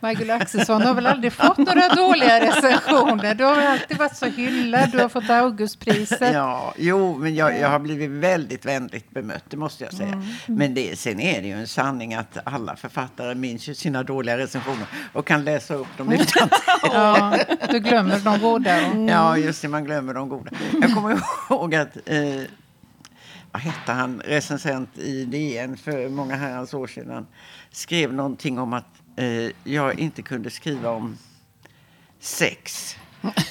Michael 0.00 0.30
Axelsson 0.30 0.82
har 0.82 0.94
väl 0.94 1.06
aldrig 1.06 1.32
fått 1.32 1.58
några 1.58 1.88
dåliga 1.88 2.40
recensioner? 2.40 3.34
Du 3.34 3.44
har 3.44 3.62
alltid 3.62 3.96
varit 3.96 4.16
så 4.16 4.26
hyllad, 4.26 4.90
du 4.92 4.98
har 4.98 5.08
fått 5.08 5.30
Augustpriset. 5.30 6.34
Ja, 6.34 6.74
jo, 6.76 7.18
men 7.18 7.34
jag, 7.34 7.58
jag 7.60 7.68
har 7.68 7.78
blivit 7.78 8.10
väldigt 8.10 8.64
vänligt 8.66 9.10
bemött, 9.10 9.44
det 9.48 9.56
måste 9.56 9.84
jag 9.84 9.92
säga. 9.92 10.08
Mm. 10.08 10.24
Men 10.46 10.74
det, 10.74 10.98
sen 10.98 11.20
är 11.20 11.42
det 11.42 11.48
ju 11.48 11.54
en 11.54 11.66
sanning 11.66 12.14
att 12.14 12.38
alla 12.44 12.76
författare 12.76 13.34
minns 13.34 13.68
ju 13.68 13.74
sina 13.74 14.02
dåliga 14.02 14.38
recensioner 14.38 14.86
och 15.12 15.26
kan 15.26 15.44
läsa 15.44 15.74
upp 15.74 15.96
dem 15.96 16.12
utan 16.12 16.48
Ja, 16.82 17.38
du 17.70 17.80
glömmer 17.80 18.18
de 18.18 18.40
goda. 18.40 18.70
Mm. 18.80 19.08
Ja, 19.08 19.36
just 19.36 19.62
det, 19.62 19.68
man 19.68 19.84
glömmer 19.84 20.14
de 20.14 20.28
goda. 20.28 20.50
Jag 20.80 20.94
kommer 20.94 21.20
ihåg 21.50 21.74
att 21.74 21.96
eh, 22.06 22.42
vad 23.52 23.62
hette 23.62 23.92
han, 23.92 24.22
recensent 24.24 24.98
i 24.98 25.24
DN 25.24 25.76
för 25.76 26.08
många 26.08 26.36
herrans 26.36 26.74
år 26.74 26.86
sedan 26.86 27.26
skrev 27.70 28.12
någonting 28.12 28.58
om 28.58 28.72
att 28.72 29.02
eh, 29.16 29.50
jag 29.64 29.98
inte 29.98 30.22
kunde 30.22 30.50
skriva 30.50 30.90
om 30.90 31.18
sex. 32.20 32.96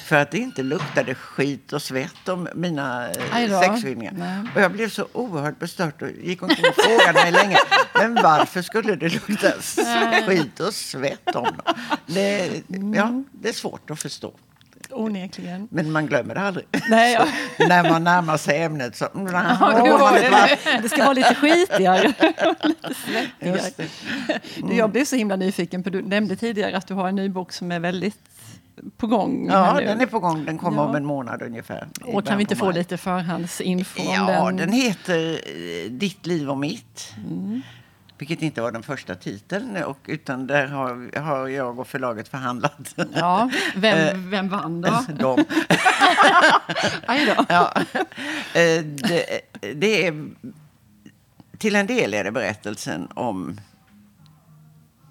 För 0.04 0.16
att 0.16 0.30
det 0.30 0.38
inte 0.38 0.62
luktade 0.62 1.14
skit 1.14 1.72
och 1.72 1.82
svett 1.82 2.28
om 2.28 2.48
mina 2.54 3.10
eh, 3.10 3.60
sexskildringar. 3.60 4.48
Och 4.54 4.60
jag 4.60 4.72
blev 4.72 4.88
så 4.88 5.06
oerhört 5.12 5.58
bestört 5.58 6.02
och 6.02 6.10
gick 6.10 6.42
omkring 6.42 6.64
och 6.68 6.84
frågade 6.84 7.12
mig 7.12 7.32
länge. 7.32 7.58
Men 7.94 8.14
varför 8.14 8.62
skulle 8.62 8.96
det 8.96 9.08
lukta 9.08 9.52
skit 10.26 10.60
och 10.60 10.74
svett 10.74 11.34
om 11.34 11.44
dem? 11.44 11.74
Det, 12.06 12.62
ja, 12.94 13.22
det 13.32 13.48
är 13.48 13.52
svårt 13.52 13.90
att 13.90 14.00
förstå. 14.00 14.34
Onekligen. 14.90 15.68
Men 15.70 15.92
man 15.92 16.06
glömmer 16.06 16.34
det 16.34 16.40
aldrig. 16.40 16.66
Nej, 16.90 17.12
ja. 17.12 17.26
när 17.68 17.90
man 17.90 18.04
närmar 18.04 18.36
sig 18.36 18.62
ämnet 18.62 18.96
så... 18.96 19.08
Ja, 19.14 20.18
det, 20.20 20.58
det 20.82 20.88
ska 20.88 21.02
vara 21.02 21.12
lite 21.12 21.34
skitigare. 21.34 22.12
lite 22.62 22.94
svettigare. 22.94 23.88
Mm. 24.56 24.76
Jag 24.76 24.90
blev 24.90 25.04
så 25.04 25.16
himla 25.16 25.36
nyfiken 25.36 25.82
på, 25.82 25.90
du 25.90 26.02
nämnde 26.02 26.36
tidigare 26.36 26.76
att 26.76 26.86
du 26.86 26.94
har 26.94 27.08
en 27.08 27.16
ny 27.16 27.28
bok 27.28 27.52
som 27.52 27.72
är 27.72 27.80
väldigt 27.80 28.18
på 28.96 29.06
gång. 29.06 29.48
Ja, 29.50 29.80
den 29.80 30.00
är 30.00 30.06
på 30.06 30.18
gång. 30.18 30.44
Den 30.44 30.58
kommer 30.58 30.82
ja. 30.82 30.88
om 30.88 30.94
en 30.94 31.04
månad 31.04 31.42
ungefär. 31.42 31.88
Och 32.04 32.26
kan 32.26 32.36
vi 32.36 32.42
inte 32.42 32.56
få 32.56 32.70
lite 32.70 32.96
förhandsinfo 32.96 34.00
om 34.00 34.14
ja, 34.14 34.44
den? 34.44 34.56
den 34.56 34.72
heter 34.72 35.32
eh, 35.32 35.90
Ditt 35.90 36.26
liv 36.26 36.50
och 36.50 36.58
mitt. 36.58 37.14
Mm. 37.30 37.62
Vilket 38.18 38.42
inte 38.42 38.60
var 38.60 38.72
den 38.72 38.82
första 38.82 39.14
titeln, 39.14 39.76
och, 39.76 39.98
utan 40.06 40.46
där 40.46 40.66
har, 40.66 41.18
har 41.20 41.48
jag 41.48 41.78
och 41.78 41.88
förlaget 41.88 42.28
förhandlat. 42.28 42.94
Ja, 43.14 43.50
vem, 43.76 43.98
eh, 43.98 44.30
vem 44.30 44.48
vann 44.48 44.80
då? 44.80 45.04
De. 45.18 45.44
Ja, 47.48 47.72
eh, 48.54 48.84
det, 48.84 49.40
det 49.74 50.06
är, 50.06 50.28
till 51.58 51.76
en 51.76 51.86
del 51.86 52.14
är 52.14 52.24
det 52.24 52.32
berättelsen 52.32 53.08
om 53.14 53.60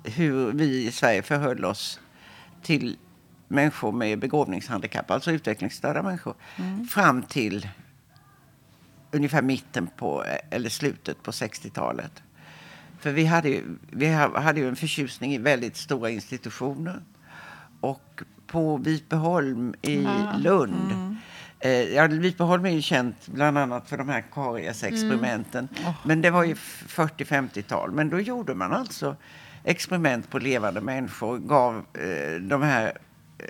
hur 0.04 0.52
vi 0.52 0.88
i 0.88 0.92
Sverige 0.92 1.22
förhöll 1.22 1.66
oss 1.66 2.00
till 2.64 2.98
människor 3.48 3.92
med 3.92 4.20
begåvningshandikapp, 4.20 5.12
alltså 5.12 5.32
utvecklingsstörda 5.32 6.04
människor, 6.04 6.36
mm. 6.56 6.88
fram 6.88 7.24
till 7.24 7.70
ungefär 9.12 9.42
mitten 9.42 9.88
på, 9.98 10.26
eller 10.50 10.70
slutet 10.70 11.24
på 11.24 11.32
60-talet. 11.32 12.24
För 13.00 13.12
vi 13.12 13.26
hade, 13.26 13.50
ju, 13.50 13.64
vi 13.92 14.08
hade 14.14 14.60
ju 14.60 14.68
en 14.68 14.76
förtjusning 14.76 15.34
i 15.34 15.38
väldigt 15.38 15.78
stora 15.78 16.10
institutioner. 16.10 17.02
Och 17.80 18.22
på 18.48 18.78
Vipeholm 18.78 19.74
i 19.82 20.04
ja. 20.04 20.36
Lund 20.38 20.92
mm. 20.92 21.18
Eh, 21.60 21.72
ja, 21.72 22.08
Vipeholm 22.08 22.66
är 22.66 22.70
ju 22.70 22.82
känt 22.82 23.28
bland 23.28 23.58
annat 23.58 23.90
för 23.90 23.98
de 23.98 24.10
här 24.10 24.24
kariesexperimenten. 24.34 25.68
Mm. 25.78 25.90
Oh. 25.90 25.96
Men 26.04 26.22
det 26.22 26.30
var 26.30 26.44
ju 26.44 26.54
40-50-tal. 26.54 27.92
Men 27.92 28.10
då 28.10 28.20
gjorde 28.20 28.56
man 28.56 28.74
alltså 28.74 29.16
experiment 29.64 30.30
på 30.30 30.40
levande 30.40 30.82
människor. 30.82 31.38
Gav 31.38 31.76
eh, 31.76 32.42
de 32.42 32.62
här 32.62 32.98
eh, 33.38 33.46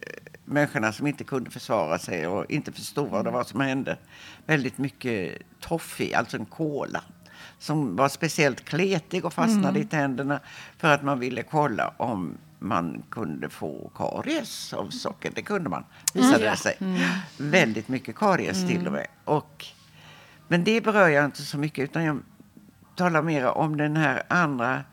människorna 0.45 0.91
som 0.91 1.07
inte 1.07 1.23
kunde 1.23 1.49
försvara 1.49 1.99
sig 1.99 2.27
och 2.27 2.51
inte 2.51 2.71
förstod 2.71 3.09
vad 3.09 3.25
det 3.25 3.31
var 3.31 3.43
som 3.43 3.59
hände 3.59 3.97
väldigt 4.45 4.77
mycket 4.77 5.41
toffee, 5.59 6.13
alltså 6.13 6.37
en 6.37 6.45
kola 6.45 7.03
som 7.59 7.95
var 7.95 8.09
speciellt 8.09 8.65
kletig 8.65 9.25
och 9.25 9.33
fastnade 9.33 9.69
mm. 9.69 9.81
i 9.81 9.85
tänderna 9.85 10.39
för 10.77 10.93
att 10.93 11.03
man 11.03 11.19
ville 11.19 11.43
kolla 11.43 11.93
om 11.97 12.37
man 12.59 13.03
kunde 13.09 13.49
få 13.49 13.91
karies 13.95 14.73
av 14.73 14.89
socker. 14.89 15.31
Det 15.35 15.41
kunde 15.41 15.69
man, 15.69 15.85
visade 16.13 16.35
mm. 16.35 16.51
det 16.51 16.57
sig. 16.57 16.77
Mm. 16.79 17.01
Väldigt 17.37 17.87
mycket 17.87 18.15
karies 18.15 18.67
till 18.67 18.81
och 18.81 18.87
mm. 18.87 18.93
med. 18.93 19.07
Och, 19.25 19.65
men 20.47 20.63
det 20.63 20.81
berör 20.81 21.07
jag 21.07 21.25
inte 21.25 21.41
så 21.41 21.57
mycket 21.57 21.83
utan 21.83 22.03
jag 22.03 22.19
talar 22.95 23.21
mer 23.21 23.45
om 23.45 23.77
den 23.77 23.97
här 23.97 24.23
andra 24.27 24.83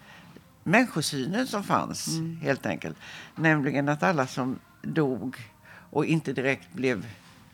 människosynen 0.62 1.46
som 1.46 1.64
fanns 1.64 2.08
mm. 2.08 2.36
helt 2.36 2.66
enkelt. 2.66 2.96
Nämligen 3.34 3.88
att 3.88 4.02
alla 4.02 4.26
som 4.26 4.58
dog 4.82 5.36
och 5.90 6.06
inte 6.06 6.32
direkt 6.32 6.72
blev 6.72 7.06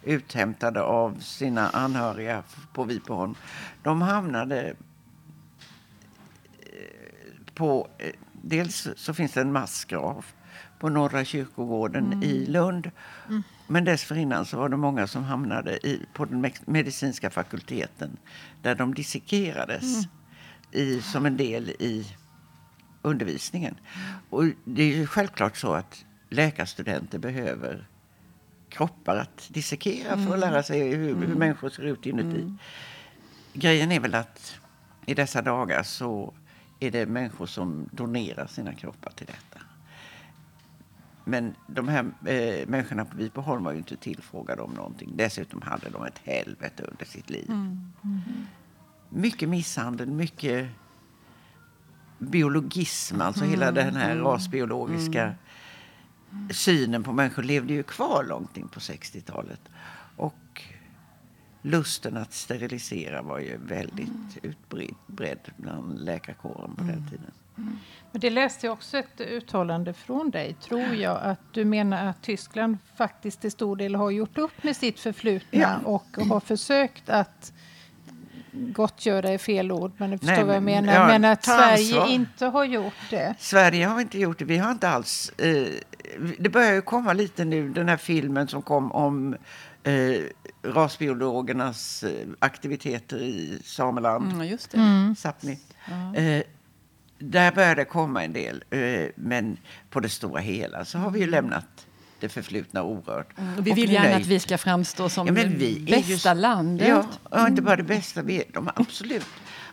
uthämtade 0.02 0.82
av 0.82 1.20
sina 1.20 1.68
anhöriga 1.68 2.42
på 2.72 2.84
Vipeholm. 2.84 3.34
De 3.82 4.02
hamnade 4.02 4.74
på... 7.60 7.88
Eh, 7.98 8.10
dels 8.42 8.88
så 8.96 9.14
finns 9.14 9.32
det 9.32 9.40
en 9.40 9.52
massgrav 9.52 10.24
på 10.78 10.88
Norra 10.88 11.24
kyrkogården 11.24 12.12
mm. 12.12 12.22
i 12.22 12.46
Lund. 12.46 12.90
Mm. 13.28 13.42
Men 13.66 13.84
dessförinnan 13.84 14.46
så 14.46 14.56
var 14.56 14.68
det 14.68 14.76
många 14.76 15.06
som 15.06 15.24
hamnade 15.24 15.86
i, 15.86 16.06
på 16.12 16.24
den 16.24 16.52
medicinska 16.64 17.30
fakulteten 17.30 18.16
där 18.62 18.74
de 18.74 18.94
dissekerades 18.94 19.94
mm. 19.94 20.08
i, 20.72 21.02
som 21.02 21.26
en 21.26 21.36
del 21.36 21.68
i 21.68 22.16
undervisningen. 23.02 23.74
Och 24.30 24.44
det 24.64 24.82
är 24.82 24.96
ju 24.96 25.06
självklart 25.06 25.56
så 25.56 25.72
att 25.72 26.04
läkarstudenter 26.28 27.18
behöver 27.18 27.88
kroppar 28.68 29.16
att 29.16 29.48
dissekera 29.48 30.16
för 30.16 30.22
att 30.22 30.26
mm. 30.26 30.40
lära 30.40 30.62
sig 30.62 30.80
hur, 30.80 31.06
hur 31.06 31.24
mm. 31.24 31.38
människor 31.38 31.68
ser 31.70 31.82
ut 31.82 32.06
inuti. 32.06 32.40
Mm. 32.40 32.58
Grejen 33.52 33.92
är 33.92 34.00
väl 34.00 34.14
att 34.14 34.60
i 35.06 35.14
dessa 35.14 35.42
dagar 35.42 35.82
så 35.82 36.34
är 36.80 36.90
det 36.90 37.06
människor 37.06 37.46
som 37.46 37.88
donerar 37.92 38.46
sina 38.46 38.74
kroppar 38.74 39.10
till 39.10 39.26
detta. 39.26 39.64
Men 41.24 41.54
de 41.66 41.88
här 41.88 42.04
eh, 42.26 42.68
människorna 42.68 43.04
på 43.04 43.16
Vipeholm 43.16 43.64
var 43.64 43.72
ju 43.72 43.78
inte 43.78 43.96
tillfrågade 43.96 44.62
om 44.62 44.70
någonting. 44.70 45.12
Dessutom 45.16 45.62
hade 45.62 45.90
de 45.90 46.04
ett 46.04 46.18
helvete 46.24 46.82
under 46.82 47.04
sitt 47.04 47.30
liv. 47.30 47.46
Mm. 47.48 47.92
Mm. 48.04 48.20
Mycket 49.08 49.48
misshandel, 49.48 50.10
mycket 50.10 50.68
biologism, 52.18 53.20
alltså 53.20 53.40
mm. 53.40 53.50
hela 53.50 53.72
den 53.72 53.96
här 53.96 54.16
rasbiologiska 54.16 55.22
mm 55.22 55.34
synen 56.50 57.02
på 57.02 57.12
människor 57.12 57.42
levde 57.42 57.72
ju 57.72 57.82
kvar 57.82 58.24
långt 58.24 58.56
in 58.56 58.68
på 58.68 58.80
60-talet. 58.80 59.60
Och 60.16 60.62
lusten 61.62 62.16
att 62.16 62.32
sterilisera 62.32 63.22
var 63.22 63.38
ju 63.38 63.56
väldigt 63.56 64.08
mm. 64.08 64.26
utbredd 64.42 65.50
bland 65.56 66.00
läkarkåren 66.00 66.74
på 66.74 66.82
mm. 66.82 66.94
den 66.94 67.10
tiden. 67.10 67.30
Mm. 67.58 67.78
Men 68.12 68.20
det 68.20 68.30
läste 68.30 68.66
jag 68.66 68.72
också 68.72 68.98
ett 68.98 69.20
uttalande 69.20 69.92
från 69.92 70.30
dig, 70.30 70.54
tror 70.54 70.94
jag, 70.94 71.22
att 71.22 71.40
du 71.52 71.64
menar 71.64 72.06
att 72.06 72.22
Tyskland 72.22 72.78
faktiskt 72.96 73.40
till 73.40 73.50
stor 73.50 73.76
del 73.76 73.94
har 73.94 74.10
gjort 74.10 74.38
upp 74.38 74.62
med 74.64 74.76
sitt 74.76 75.00
förflutna 75.00 75.60
ja. 75.60 75.78
och 75.84 76.16
har 76.28 76.40
försökt 76.40 77.08
att 77.08 77.52
gottgöra 78.52 79.28
är 79.28 79.38
fel 79.38 79.72
ord, 79.72 79.92
men 79.96 80.10
du 80.10 80.18
förstår 80.18 80.34
Nej, 80.34 80.44
vad 80.44 80.56
jag 80.56 80.62
menar. 80.62 80.94
Ja, 80.94 81.06
men 81.06 81.24
att 81.24 81.44
Sverige 81.44 82.00
ansvar. 82.00 82.14
inte 82.14 82.46
har 82.46 82.64
gjort 82.64 83.10
det. 83.10 83.34
Sverige 83.38 83.86
har 83.86 84.00
inte 84.00 84.18
gjort 84.18 84.38
det. 84.38 84.44
Vi 84.44 84.58
har 84.58 84.70
inte 84.70 84.88
alls... 84.88 85.32
Eh, 85.38 85.66
det 86.38 86.48
börjar 86.48 86.72
ju 86.72 86.82
komma 86.82 87.12
lite 87.12 87.44
nu, 87.44 87.68
den 87.68 87.88
här 87.88 87.96
filmen 87.96 88.48
som 88.48 88.62
kom 88.62 88.92
om 88.92 89.36
eh, 89.82 90.22
rasbiologernas 90.62 92.02
eh, 92.02 92.28
aktiviteter 92.38 93.16
i 93.16 93.58
Sameland. 93.64 94.32
Mm, 94.32 94.46
just 94.46 94.70
det. 94.70 94.78
Mm. 94.78 95.16
Sapni. 95.16 95.58
Mm. 95.90 96.42
där 97.18 97.52
börjar 97.52 97.76
det 97.76 97.84
komma 97.84 98.24
en 98.24 98.32
del. 98.32 98.64
Eh, 98.70 99.06
men 99.14 99.56
på 99.90 100.00
det 100.00 100.08
stora 100.08 100.40
hela 100.40 100.84
så 100.84 100.98
har 100.98 101.10
vi 101.10 101.18
ju 101.18 101.24
mm. 101.24 101.30
lämnat 101.30 101.86
det 102.20 102.28
förflutna 102.28 102.82
orört. 102.82 103.38
Mm, 103.38 103.64
vi 103.64 103.72
vill 103.72 103.92
gärna 103.92 104.08
nöjt. 104.08 104.20
att 104.20 104.26
vi 104.26 104.40
ska 104.40 104.58
framstå 104.58 105.08
som 105.08 105.26
ja, 105.26 105.32
vi 105.46 105.80
bästa 105.80 106.10
just, 106.10 106.24
landet. 106.24 106.88
Ja, 106.88 107.06
och 107.40 107.48
inte 107.48 107.62
bara 107.62 107.76
det 107.76 107.82
bästa, 107.82 108.22
vi 108.22 108.36
är 108.36 108.44
de 108.52 108.70
absolut 108.74 109.26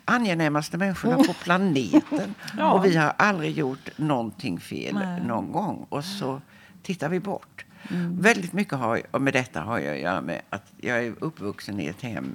angenämaste 0.07 0.77
människorna 0.77 1.17
på 1.17 1.33
planeten. 1.33 2.35
ja. 2.57 2.71
Och 2.71 2.85
vi 2.85 2.95
har 2.95 3.13
aldrig 3.17 3.57
gjort 3.57 3.89
någonting 3.97 4.59
fel 4.59 4.95
Nej. 4.95 5.21
någon 5.21 5.51
gång. 5.51 5.85
Och 5.89 6.03
så 6.03 6.41
tittar 6.83 7.09
vi 7.09 7.19
bort. 7.19 7.65
Mm. 7.89 8.21
Väldigt 8.21 8.53
mycket 8.53 8.73
har, 8.73 9.01
och 9.11 9.21
med 9.21 9.33
detta 9.33 9.61
har 9.61 9.79
jag 9.79 9.95
att 9.95 10.01
göra 10.01 10.21
med 10.21 10.41
att 10.49 10.73
jag 10.77 11.05
är 11.05 11.15
uppvuxen 11.19 11.79
i 11.79 11.85
ett 11.85 12.01
hem 12.01 12.33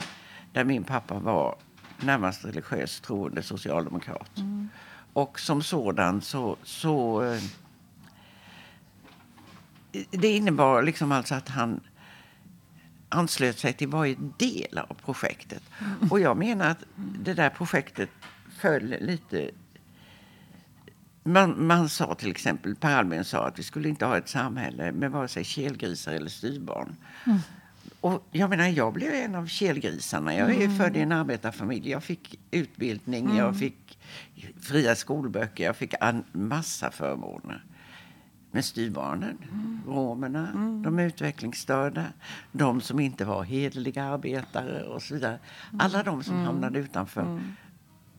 där 0.52 0.64
min 0.64 0.85
pappa 0.85 1.19
var 1.19 1.57
närmast 2.00 2.45
religiöst 2.45 3.05
troende 3.05 3.43
socialdemokrat. 3.43 4.37
Mm. 4.37 4.69
Och 5.12 5.41
som 5.41 5.62
sådan 5.62 6.21
så, 6.21 6.57
så 6.62 7.23
eh, 7.23 7.43
det 10.11 10.29
innebar 10.29 10.83
liksom 10.83 11.12
alltså 11.12 11.35
att 11.35 11.49
han 11.49 11.81
anslöt 13.12 13.59
sig 13.59 13.73
till 13.73 13.88
varje 13.88 14.16
del 14.37 14.78
av 14.78 14.95
projektet. 15.04 15.62
Och 16.11 16.20
jag 16.20 16.37
menar 16.37 16.70
att 16.70 16.85
det 16.96 17.35
där 17.35 17.51
projektet 17.51 18.11
föll 18.59 18.96
lite... 19.01 19.51
Man, 21.25 21.66
man 21.66 21.88
sa 21.88 22.14
till 22.14 22.31
exempel, 22.31 22.75
Per 22.75 22.96
Albin 22.96 23.25
sa 23.25 23.46
att 23.46 23.59
vi 23.59 23.62
skulle 23.62 23.88
inte 23.88 24.07
ha 24.07 24.18
ett 24.18 24.29
samhälle 24.29 24.92
med 24.92 25.11
vare 25.11 25.29
sig 25.29 25.44
kelgrisar 25.44 26.12
eller 26.12 26.31
styvbarn. 26.31 26.96
Mm. 27.27 27.38
Och 28.01 28.29
jag 28.31 28.51
menar, 28.51 28.68
jag 28.68 28.92
blev 28.92 29.14
en 29.14 29.35
av 29.35 29.46
kelgrisarna. 29.46 30.35
Jag 30.35 30.51
är 30.51 30.64
mm. 30.64 30.79
född 30.79 30.96
i 30.96 31.01
en 31.01 31.12
arbetarfamilj. 31.12 31.90
Jag 31.90 32.05
fick 32.05 32.40
utbildning, 32.51 33.25
mm. 33.25 33.37
jag 33.37 33.59
fick 33.59 33.98
fria 34.61 34.94
skolböcker, 34.94 35.64
jag 35.64 35.77
fick 35.77 35.94
en 36.01 36.25
massa 36.33 36.90
förmåner 36.90 37.64
med 38.53 38.65
styvbarnen, 38.65 39.38
mm. 39.53 39.81
romerna, 39.87 40.49
mm. 40.49 40.83
de 40.83 40.99
utvecklingsstörda, 40.99 42.07
de 42.53 42.81
som 42.81 43.01
inte 43.01 43.25
var 43.25 43.43
hederliga 43.43 44.05
arbetare 44.05 44.83
och 44.83 45.03
så 45.03 45.15
vidare. 45.15 45.38
Mm. 45.69 45.81
Alla 45.81 46.03
de 46.03 46.23
som 46.23 46.35
mm. 46.35 46.47
hamnade 46.47 46.79
utanför, 46.79 47.21
mm. 47.21 47.55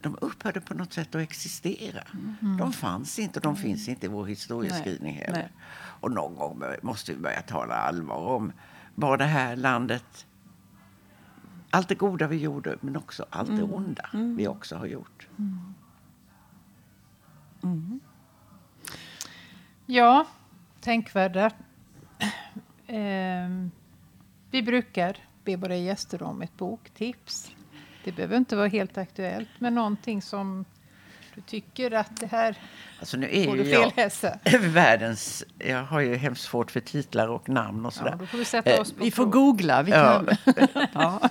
de 0.01 0.17
upphörde 0.21 0.61
på 0.61 0.73
något 0.73 0.93
sätt 0.93 1.15
att 1.15 1.21
existera. 1.21 2.03
Mm. 2.41 2.57
De 2.57 2.73
fanns 2.73 3.19
inte 3.19 3.39
och 3.39 3.43
de 3.43 3.55
finns 3.55 3.87
inte 3.87 4.05
i 4.05 4.09
vår 4.09 4.25
historieskrivning 4.25 5.15
heller. 5.15 5.33
Nej. 5.33 5.51
Och 5.99 6.11
någon 6.11 6.35
gång 6.35 6.63
måste 6.81 7.13
vi 7.13 7.19
börja 7.19 7.41
tala 7.41 7.75
allvar 7.75 8.17
om 8.17 8.51
vad 8.95 9.19
det 9.19 9.25
här 9.25 9.55
landet 9.55 10.25
allt 11.73 11.89
det 11.89 11.95
goda 11.95 12.27
vi 12.27 12.37
gjorde, 12.37 12.77
men 12.81 12.97
också 12.97 13.25
allt 13.29 13.49
det 13.49 13.63
onda 13.63 14.09
vi 14.13 14.47
också 14.47 14.75
har 14.75 14.85
gjort. 14.85 15.27
Ja, 19.85 20.25
tänkvärda. 20.81 21.51
Eh, 22.87 23.49
vi 24.51 24.61
brukar 24.63 25.17
be 25.43 25.55
våra 25.55 25.75
gäster 25.75 26.23
om 26.23 26.41
ett 26.41 26.57
boktips. 26.57 27.51
Det 28.03 28.11
behöver 28.11 28.37
inte 28.37 28.55
vara 28.55 28.67
helt 28.67 28.97
aktuellt, 28.97 29.49
men 29.59 29.75
någonting 29.75 30.21
som 30.21 30.65
du 31.35 31.41
tycker 31.41 31.91
att 31.91 32.17
det 32.17 32.25
här 32.25 32.57
alltså 32.99 33.17
nu 33.17 33.29
är 33.31 33.47
borde 33.47 33.65
felläsa? 33.65 34.39
Världens... 34.59 35.43
Jag 35.59 35.83
har 35.83 35.99
ju 35.99 36.15
hemskt 36.15 36.43
svårt 36.43 36.71
för 36.71 36.79
titlar 36.79 37.27
och 37.27 37.49
namn 37.49 37.85
och 37.85 37.93
sådär. 37.93 38.11
Ja, 38.11 38.17
då 38.17 38.25
får 38.25 38.37
vi 38.37 38.45
sätta 38.45 38.81
oss 38.81 38.91
på 38.91 39.03
vi 39.03 39.11
får 39.11 39.25
googla. 39.25 39.83
Vi 39.83 39.91
kan. 39.91 40.29
Ja. 40.93 41.29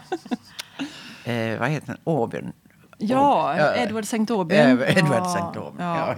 eh, 1.33 1.59
vad 1.59 1.69
heter 1.69 1.87
den? 1.87 1.99
Auburn. 2.05 2.53
Ja, 3.09 3.75
Edward 3.77 4.05
St. 4.05 4.31
Aubyn. 4.31 4.59
Edward. 4.59 5.27
St. 5.27 5.59
Aubyn, 5.59 5.87
ja. 5.87 6.17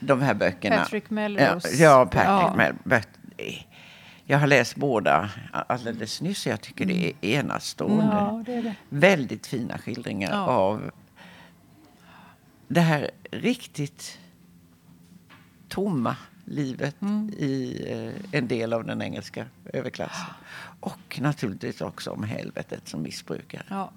De 0.00 0.22
här 0.22 0.34
böckerna. 0.34 0.76
Patrick 0.76 1.10
Melrose. 1.10 1.68
Ja, 1.82 2.06
Patrick 2.06 2.26
ja. 2.26 2.54
Melrose. 2.56 3.08
Jag 4.24 4.38
har 4.38 4.46
läst 4.46 4.76
båda 4.76 5.30
alldeles 5.52 6.20
nyss. 6.20 6.46
Jag 6.46 6.60
tycker 6.60 6.86
det 6.86 7.04
är 7.04 7.12
mm. 7.20 7.46
enastående. 7.46 8.04
Ja, 8.04 8.42
det 8.46 8.54
är 8.54 8.62
det. 8.62 8.74
Väldigt 8.88 9.46
fina 9.46 9.78
skildringar 9.78 10.30
ja. 10.30 10.46
av 10.46 10.90
det 12.68 12.80
här 12.80 13.10
riktigt 13.30 14.18
tomma 15.68 16.16
livet 16.44 17.02
mm. 17.02 17.30
i 17.30 17.84
eh, 17.88 18.38
en 18.38 18.48
del 18.48 18.72
av 18.72 18.84
den 18.84 19.02
engelska 19.02 19.46
överklassen. 19.72 20.34
Och 20.80 21.20
naturligtvis 21.20 21.80
också 21.80 22.10
om 22.10 22.22
helvetet 22.22 22.88
som 22.88 23.02
missbrukare. 23.02 23.64
Ja. 23.68 23.92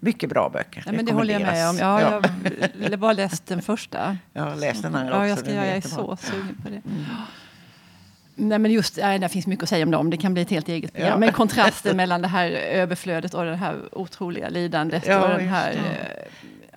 Mycket 0.00 0.30
bra 0.30 0.48
böcker. 0.48 0.82
Ja, 0.86 0.92
men 0.92 1.04
det 1.04 1.12
håller 1.12 1.34
jag 1.34 1.42
med 1.42 1.68
om. 1.68 1.78
Ja, 1.78 2.00
ja. 2.00 2.22
Jag 2.80 2.90
har 2.90 2.96
bara 2.96 3.12
läst 3.12 3.46
den 3.46 3.62
första. 3.62 4.16
Ja, 4.32 4.54
läs 4.54 4.82
den 4.82 4.94
andra 4.94 5.12
också. 5.12 5.22
Ja, 5.22 5.28
jag, 5.28 5.38
ska, 5.38 5.52
jag 5.52 5.66
är 5.66 5.80
så 5.80 6.16
sugen 6.16 6.56
på 6.62 6.68
det. 6.68 6.82
Mm. 6.84 7.04
Nej, 8.38 8.58
men 8.58 8.70
just, 8.70 8.96
nej, 8.96 9.18
det 9.18 9.28
finns 9.28 9.46
mycket 9.46 9.62
att 9.62 9.68
säga 9.68 9.84
om 9.84 9.90
dem. 9.90 10.10
Det 10.10 10.16
kan 10.16 10.32
bli 10.32 10.42
ett 10.42 10.50
helt 10.50 10.68
eget 10.68 10.92
program. 10.92 11.10
Ja. 11.10 11.16
Men 11.16 11.32
kontrasten 11.32 11.96
mellan 11.96 12.22
det 12.22 12.28
här 12.28 12.50
överflödet 12.50 13.34
och 13.34 13.44
det 13.44 13.56
här 13.56 13.76
otroliga 13.92 14.48
lidandet 14.48 15.06
ja, 15.06 15.22
och 15.22 15.28
den 15.28 15.48
här 15.48 15.72
eh, 15.72 16.24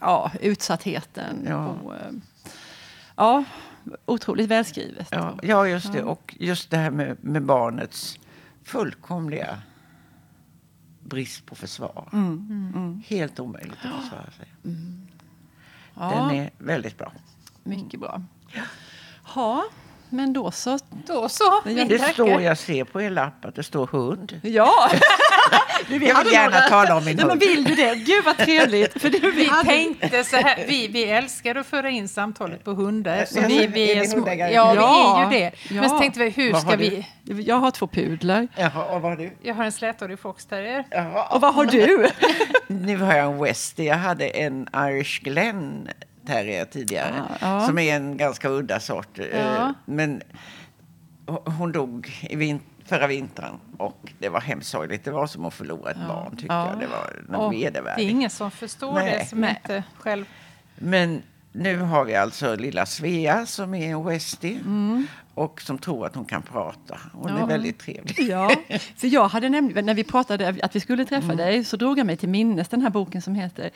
ja, 0.01 0.31
utsattheten. 0.41 1.45
Ja. 1.49 1.67
Och, 1.67 1.93
eh, 1.93 1.99
ja, 3.15 3.43
otroligt 4.05 4.47
välskrivet. 4.47 5.07
Ja, 5.11 5.37
ja 5.41 5.67
just 5.67 5.93
det. 5.93 6.03
Och 6.03 6.35
just 6.39 6.69
det 6.69 6.77
här 6.77 6.91
med, 6.91 7.17
med 7.21 7.43
barnets 7.43 8.19
fullkomliga 8.63 9.57
brist 11.09 11.45
på 11.45 11.55
försvar. 11.55 12.09
Mm. 12.13 12.71
Mm. 12.75 13.03
Helt 13.07 13.39
omöjligt 13.39 13.77
att 13.83 14.01
försvara 14.03 14.31
sig. 14.31 14.47
Mm. 14.65 15.07
Ja. 15.93 16.09
Den 16.09 16.37
är 16.39 16.49
väldigt 16.57 16.97
bra. 16.97 17.11
Mycket 17.63 17.99
bra. 17.99 18.23
Ja, 19.35 19.63
men 20.09 20.33
då 20.33 20.51
så. 20.51 20.79
Då 21.07 21.29
så. 21.29 21.61
Det 21.63 22.13
står, 22.13 22.41
jag 22.41 22.57
ser 22.57 22.83
på 22.83 23.01
er 23.01 23.09
lapp 23.09 23.45
att 23.45 23.55
det 23.55 23.63
står 23.63 23.87
hund. 23.87 24.39
Ja. 24.43 24.89
vi 25.87 26.07
jag 26.07 26.23
vill 26.23 26.33
gärna 26.33 26.49
några... 26.49 26.61
tala 26.61 26.97
om 26.97 27.05
min 27.05 27.15
Nej, 27.15 27.25
hund. 27.25 27.39
Men 27.39 27.49
vill 27.49 27.63
du 27.63 27.75
det? 27.75 27.95
Gud 27.95 28.25
vad 28.25 28.37
trevligt. 28.37 29.01
För 29.01 29.09
det, 29.09 29.19
vi 29.19 29.45
hade... 29.45 29.69
tänkte 29.69 30.23
så 30.23 30.35
här, 30.35 30.65
vi, 30.67 30.87
vi 30.87 31.03
älskar 31.03 31.55
att 31.55 31.67
föra 31.67 31.89
in 31.89 32.07
samtalet 32.07 32.63
på 32.63 32.71
hundar. 32.71 33.25
Så 33.25 33.41
vi, 33.41 33.67
vi 33.67 33.91
är, 33.91 34.05
små, 34.05 34.27
ja, 34.27 34.47
ja, 34.49 35.29
vi 35.29 35.37
är 35.37 35.43
ju 35.43 35.49
det. 35.49 35.57
Ja. 35.69 35.81
Men 35.81 35.89
så 35.89 35.99
tänkte 35.99 36.19
vi, 36.19 36.29
hur 36.29 36.53
ska 36.53 36.75
vi... 36.75 37.07
Jag 37.23 37.55
har 37.55 37.71
två 37.71 37.87
pudlar. 37.87 38.47
Jaha, 38.55 38.85
och 38.85 39.01
vad 39.01 39.11
har 39.11 39.17
du? 39.17 39.31
Jag 39.41 39.55
har 39.55 39.63
en 39.63 39.71
släthårig 39.71 40.19
foxterrier. 40.19 40.85
Och 41.29 41.41
vad 41.41 41.53
har 41.53 41.65
du? 41.65 42.09
nu 42.67 42.97
har 42.97 43.15
jag 43.15 43.33
en 43.33 43.43
westie. 43.43 43.85
Jag 43.85 43.97
hade 43.97 44.27
en 44.27 44.67
Irish 44.75 45.23
Glen 45.23 45.89
terrier 46.25 46.65
tidigare. 46.65 47.23
Ja. 47.41 47.65
Som 47.65 47.77
är 47.77 47.95
en 47.95 48.17
ganska 48.17 48.49
udda 48.49 48.79
sort. 48.79 49.19
Ja. 49.33 49.73
Men 49.85 50.21
hon 51.25 51.71
dog 51.71 52.27
i 52.29 52.35
vin 52.35 52.59
förra 52.85 53.07
vintern 53.07 53.59
och 53.77 54.13
det 54.19 54.29
var 54.29 54.41
hemskt 54.41 54.69
sorgligt. 54.69 55.03
Det 55.03 55.11
var 55.11 55.27
som 55.27 55.45
att 55.45 55.53
förlora 55.53 55.91
ett 55.91 56.07
barn 56.07 56.31
tyckte 56.37 56.53
jag. 56.55 56.79
Det 56.79 56.87
var 57.27 57.51
vedervärdigt. 57.51 57.97
Det 57.97 58.03
är 58.03 58.09
ingen 58.09 58.29
som 58.29 58.51
förstår 58.51 58.93
Nej. 58.93 59.17
det 59.19 59.25
som 59.25 59.41
Nej. 59.41 59.61
inte 59.61 59.83
själv... 59.97 60.25
Men 60.75 61.21
nu 61.51 61.77
har 61.77 62.05
vi 62.05 62.15
alltså 62.15 62.55
lilla 62.55 62.85
Svea 62.85 63.45
som 63.45 63.73
är 63.73 63.91
en 63.91 64.05
westie. 64.05 64.59
Mm 64.59 65.07
och 65.39 65.61
som 65.61 65.77
tror 65.77 66.05
att 66.05 66.15
hon 66.15 66.25
kan 66.25 66.41
prata. 66.41 66.97
Hon 67.13 67.31
ja. 67.31 67.43
är 67.43 67.47
väldigt 67.47 67.79
trevlig. 67.79 68.15
Ja, 68.29 68.51
för 68.97 69.07
jag 69.07 69.27
hade 69.27 69.49
nämligen, 69.49 69.85
när 69.85 69.93
vi 69.93 70.03
pratade 70.03 70.55
att 70.63 70.75
vi 70.75 70.79
skulle 70.79 71.05
träffa 71.05 71.25
mm. 71.25 71.37
dig 71.37 71.63
så 71.63 71.77
drog 71.77 71.99
jag 71.99 72.05
mig 72.05 72.17
till 72.17 72.29
minnes 72.29 72.67
den 72.67 72.81
här 72.81 72.89
boken 72.89 73.21
som 73.21 73.35
heter 73.35 73.69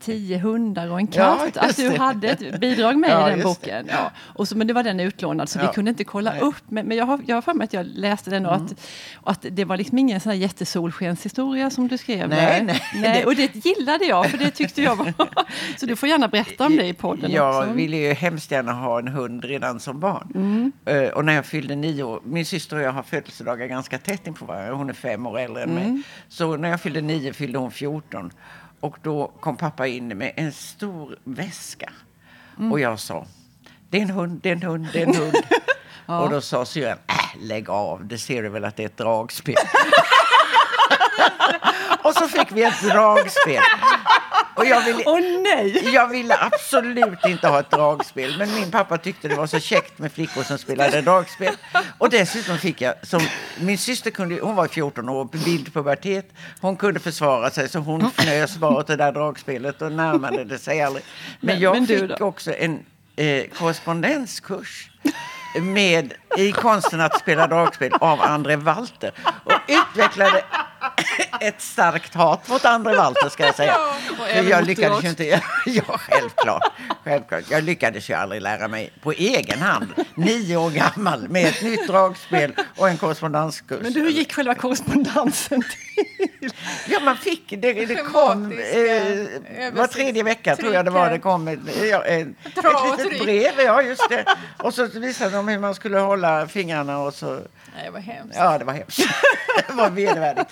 Tio 0.00 0.38
hundar 0.38 0.90
och 0.90 0.98
en 0.98 1.06
katt. 1.06 1.50
Ja, 1.54 1.60
att 1.60 1.76
du 1.76 1.90
hade 1.98 2.28
ett 2.28 2.60
bidrag 2.60 2.98
med 2.98 3.10
ja, 3.12 3.28
i 3.28 3.30
den 3.30 3.42
boken. 3.42 3.86
Det. 3.86 3.92
Ja. 3.92 4.10
Och 4.18 4.48
så, 4.48 4.56
men 4.56 4.66
det 4.66 4.72
var 4.72 4.82
den 4.82 5.00
utlånad 5.00 5.48
så 5.48 5.58
vi 5.58 5.66
kunde 5.66 5.88
inte 5.88 6.04
kolla 6.04 6.30
Nej. 6.30 6.40
upp. 6.40 6.62
Men, 6.68 6.86
men 6.86 6.96
jag 6.96 7.06
har, 7.06 7.20
jag 7.26 7.36
har 7.36 7.42
för 7.42 7.54
mig 7.54 7.64
att 7.64 7.72
jag 7.72 7.86
läste 7.86 8.30
den 8.30 8.46
och 8.46 8.54
mm. 8.54 8.66
att, 8.66 8.72
och 9.14 9.30
att 9.30 9.46
det 9.50 9.64
var 9.64 9.76
liksom 9.76 9.98
ingen 9.98 10.20
sån 10.20 10.32
här 10.32 10.38
jättesolskenshistoria 10.38 11.70
som 11.70 11.88
du 11.88 11.98
skrev. 11.98 12.28
Nej, 12.28 12.62
nej. 12.64 12.82
nej. 12.94 13.24
Och 13.24 13.34
det 13.34 13.64
gillade 13.64 14.04
jag 14.04 14.30
för 14.30 14.38
det 14.38 14.50
tyckte 14.50 14.82
jag 14.82 14.96
var... 14.96 15.12
så 15.76 15.86
du 15.86 15.96
får 15.96 16.08
gärna 16.08 16.28
berätta 16.28 16.66
om 16.66 16.76
det 16.76 16.86
i 16.86 16.94
podden 16.94 17.30
Jag 17.30 17.58
också. 17.58 17.72
ville 17.72 17.96
ju 17.96 18.12
hemskt 18.12 18.50
gärna 18.50 18.72
ha 18.72 18.98
en 18.98 19.08
hund 19.08 19.44
redan 19.44 19.80
som 19.80 20.00
barn. 20.00 20.32
Mm. 20.34 20.72
Och 21.12 21.24
när 21.24 21.32
jag 21.32 21.46
fyllde 21.46 21.76
nio 21.76 22.02
år, 22.02 22.20
min 22.24 22.46
syster 22.46 22.76
och 22.76 22.82
jag 22.82 22.92
har 22.92 23.02
födelsedagar 23.02 23.66
ganska 23.66 23.98
tätt 23.98 24.26
in 24.26 24.34
på 24.34 24.44
varandra, 24.44 24.74
hon 24.74 24.90
är 24.90 24.94
fem 24.94 25.26
år 25.26 25.38
äldre 25.38 25.62
än 25.62 25.70
mm. 25.70 25.92
mig. 25.92 26.02
Så 26.28 26.56
när 26.56 26.68
jag 26.68 26.80
fyllde 26.80 27.00
nio 27.00 27.32
fyllde 27.32 27.58
hon 27.58 27.70
14. 27.70 28.32
Och 28.80 28.96
då 29.02 29.32
kom 29.40 29.56
pappa 29.56 29.86
in 29.86 30.08
med 30.08 30.32
en 30.36 30.52
stor 30.52 31.18
väska. 31.24 31.92
Mm. 32.58 32.72
Och 32.72 32.80
jag 32.80 33.00
sa, 33.00 33.26
det 33.90 33.98
är 33.98 34.02
en 34.02 34.10
hund, 34.10 34.40
det 34.42 34.48
är 34.48 34.52
en 34.52 34.62
hund, 34.62 34.88
det 34.92 35.02
är 35.02 35.06
en 35.06 35.16
hund. 35.16 35.36
ja. 36.06 36.20
Och 36.20 36.30
då 36.30 36.40
sa 36.40 36.64
syrran, 36.64 36.98
äh, 37.06 37.42
lägg 37.42 37.70
av, 37.70 38.06
det 38.06 38.18
ser 38.18 38.42
du 38.42 38.48
väl 38.48 38.64
att 38.64 38.76
det 38.76 38.82
är 38.82 38.86
ett 38.86 38.96
dragspel. 38.96 39.54
och 42.02 42.14
så 42.14 42.28
fick 42.28 42.52
vi 42.52 42.62
ett 42.62 42.82
dragspel. 42.82 43.62
Och 44.58 44.66
jag 44.66 44.84
ville, 44.84 45.04
oh, 45.04 45.42
nej. 45.42 45.94
jag 45.94 46.08
ville 46.08 46.36
absolut 46.40 47.26
inte 47.26 47.48
ha 47.48 47.60
ett 47.60 47.70
dragspel. 47.70 48.38
Men 48.38 48.54
min 48.54 48.70
pappa 48.70 48.98
tyckte 48.98 49.28
det 49.28 49.34
var 49.34 49.46
så 49.46 49.58
käckt 49.58 49.98
med 49.98 50.12
flickor 50.12 50.42
som 50.42 50.58
spelade 50.58 51.00
dragspel. 51.00 51.54
Och 51.98 52.10
dessutom 52.10 52.58
fick 52.58 52.80
jag, 52.80 52.94
som 53.02 53.20
min 53.60 53.78
syster 53.78 54.10
kunde, 54.10 54.40
hon 54.40 54.56
var 54.56 54.68
14 54.68 55.08
år, 55.08 55.28
bildpubertet. 55.44 56.32
Hon 56.60 56.76
kunde 56.76 57.00
försvara 57.00 57.50
sig 57.50 57.68
så 57.68 57.78
hon 57.78 58.06
fnös 58.16 58.56
bara 58.56 58.76
åt 58.76 58.86
det 58.86 58.96
där 58.96 59.12
dragspelet 59.12 59.82
och 59.82 59.92
närmade 59.92 60.44
det 60.44 60.58
sig 60.58 60.82
aldrig. 60.82 61.04
Men 61.40 61.60
jag 61.60 61.74
men 61.74 61.86
fick 61.86 62.20
också 62.20 62.54
en 62.54 62.84
eh, 63.16 63.44
korrespondenskurs 63.58 64.90
med, 65.60 66.14
i 66.36 66.52
konsten 66.52 67.00
att 67.00 67.20
spela 67.20 67.46
dragspel 67.46 67.92
av 68.00 68.20
André 68.20 68.56
Walter 68.56 69.12
och 69.44 69.60
utvecklade 69.68 70.44
ett 71.40 71.60
starkt 71.60 72.14
hat 72.14 72.48
mot 72.48 72.64
André 72.64 72.96
Walter 72.96 73.28
ska 73.28 73.46
jag 73.46 73.54
säga. 73.54 73.76
Ja, 74.34 74.42
jag 74.42 74.66
lyckades 74.66 75.04
ju 75.04 75.08
inte, 75.08 75.24
ja 75.66 75.82
självklart, 75.98 76.72
självklart. 77.04 77.44
Jag 77.50 77.64
lyckades 77.64 78.10
ju 78.10 78.14
aldrig 78.14 78.42
lära 78.42 78.68
mig 78.68 78.92
på 79.02 79.12
egen 79.12 79.58
hand, 79.58 79.88
nio 80.14 80.56
år 80.56 80.70
gammal, 80.70 81.28
med 81.28 81.46
ett 81.46 81.62
nytt 81.62 81.86
dragspel 81.86 82.52
och 82.76 82.88
en 82.88 82.96
korrespondenskurs. 82.96 83.78
Men 83.82 83.94
hur 83.94 84.10
gick 84.10 84.32
själva 84.32 84.54
korrespondensen 84.54 85.62
till? 85.62 86.50
Ja, 86.88 87.00
man 87.00 87.16
fick, 87.16 87.44
det, 87.48 87.72
det 87.72 87.96
kom, 87.96 88.52
eh, 88.52 89.72
var 89.72 89.86
tredje 89.86 90.22
vecka 90.22 90.56
tror 90.56 90.74
jag 90.74 90.84
det 90.84 90.90
var, 90.90 91.10
det 91.10 91.18
kom 91.18 91.48
ett, 91.48 91.58
ja, 91.90 92.04
ett, 92.04 92.28
ett 92.44 92.98
litet 92.98 93.22
brev, 93.22 93.60
ja 93.60 93.82
just 93.82 94.08
det. 94.08 94.24
Och 94.62 94.74
så 94.74 94.86
visade 94.86 95.36
de 95.36 95.48
hur 95.48 95.58
man 95.58 95.74
skulle 95.74 95.98
hålla 95.98 96.46
fingrarna 96.46 96.98
och 96.98 97.14
så 97.14 97.40
Nej, 97.78 97.86
det 97.86 97.90
var 97.90 98.00
hemskt. 98.00 98.36
Ja, 98.38 98.58
det 98.58 98.64
var 98.64 98.72
hemskt. 98.72 98.98
det 99.68 99.72
var 99.72 99.90
vedervärdigt. 99.90 100.50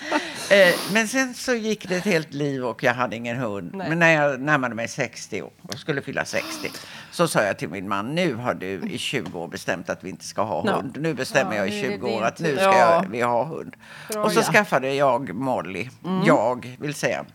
Eh, 0.49 0.73
men 0.93 1.07
sen 1.07 1.33
så 1.33 1.53
gick 1.53 1.89
det 1.89 1.95
ett 1.95 2.05
helt 2.05 2.33
liv 2.33 2.65
och 2.65 2.83
jag 2.83 2.93
hade 2.93 3.15
ingen 3.15 3.37
hund. 3.37 3.71
Nej. 3.73 3.89
Men 3.89 3.99
när 3.99 4.11
jag 4.11 4.41
närmade 4.41 4.75
mig 4.75 4.87
60 4.87 5.41
år 5.41 5.51
och 5.61 5.79
skulle 5.79 6.01
fylla 6.01 6.25
60 6.25 6.71
så 7.11 7.27
sa 7.27 7.43
jag 7.43 7.57
till 7.57 7.69
min 7.69 7.87
man, 7.87 8.15
nu 8.15 8.35
har 8.35 8.53
du 8.53 8.81
i 8.89 8.97
20 8.97 9.39
år 9.39 9.47
bestämt 9.47 9.89
att 9.89 10.03
vi 10.03 10.09
inte 10.09 10.25
ska 10.25 10.41
ha 10.41 10.61
hund. 10.61 10.95
No. 10.95 11.01
Nu 11.01 11.13
bestämmer 11.13 11.51
ja, 11.51 11.57
jag 11.57 11.67
i 11.67 11.81
20 11.81 12.07
år 12.07 12.23
att 12.23 12.39
nu 12.39 12.55
ska 12.55 12.63
ja. 12.63 12.93
jag, 12.93 13.09
vi 13.09 13.21
ha 13.21 13.43
hund. 13.45 13.75
Bra, 14.09 14.23
och 14.23 14.31
så 14.31 14.39
ja. 14.39 14.43
skaffade 14.43 14.93
jag 14.93 15.33
Molly. 15.33 15.89
Mm. 16.05 16.25
Jag 16.25 16.77
vill 16.79 16.93
säga. 16.93 17.25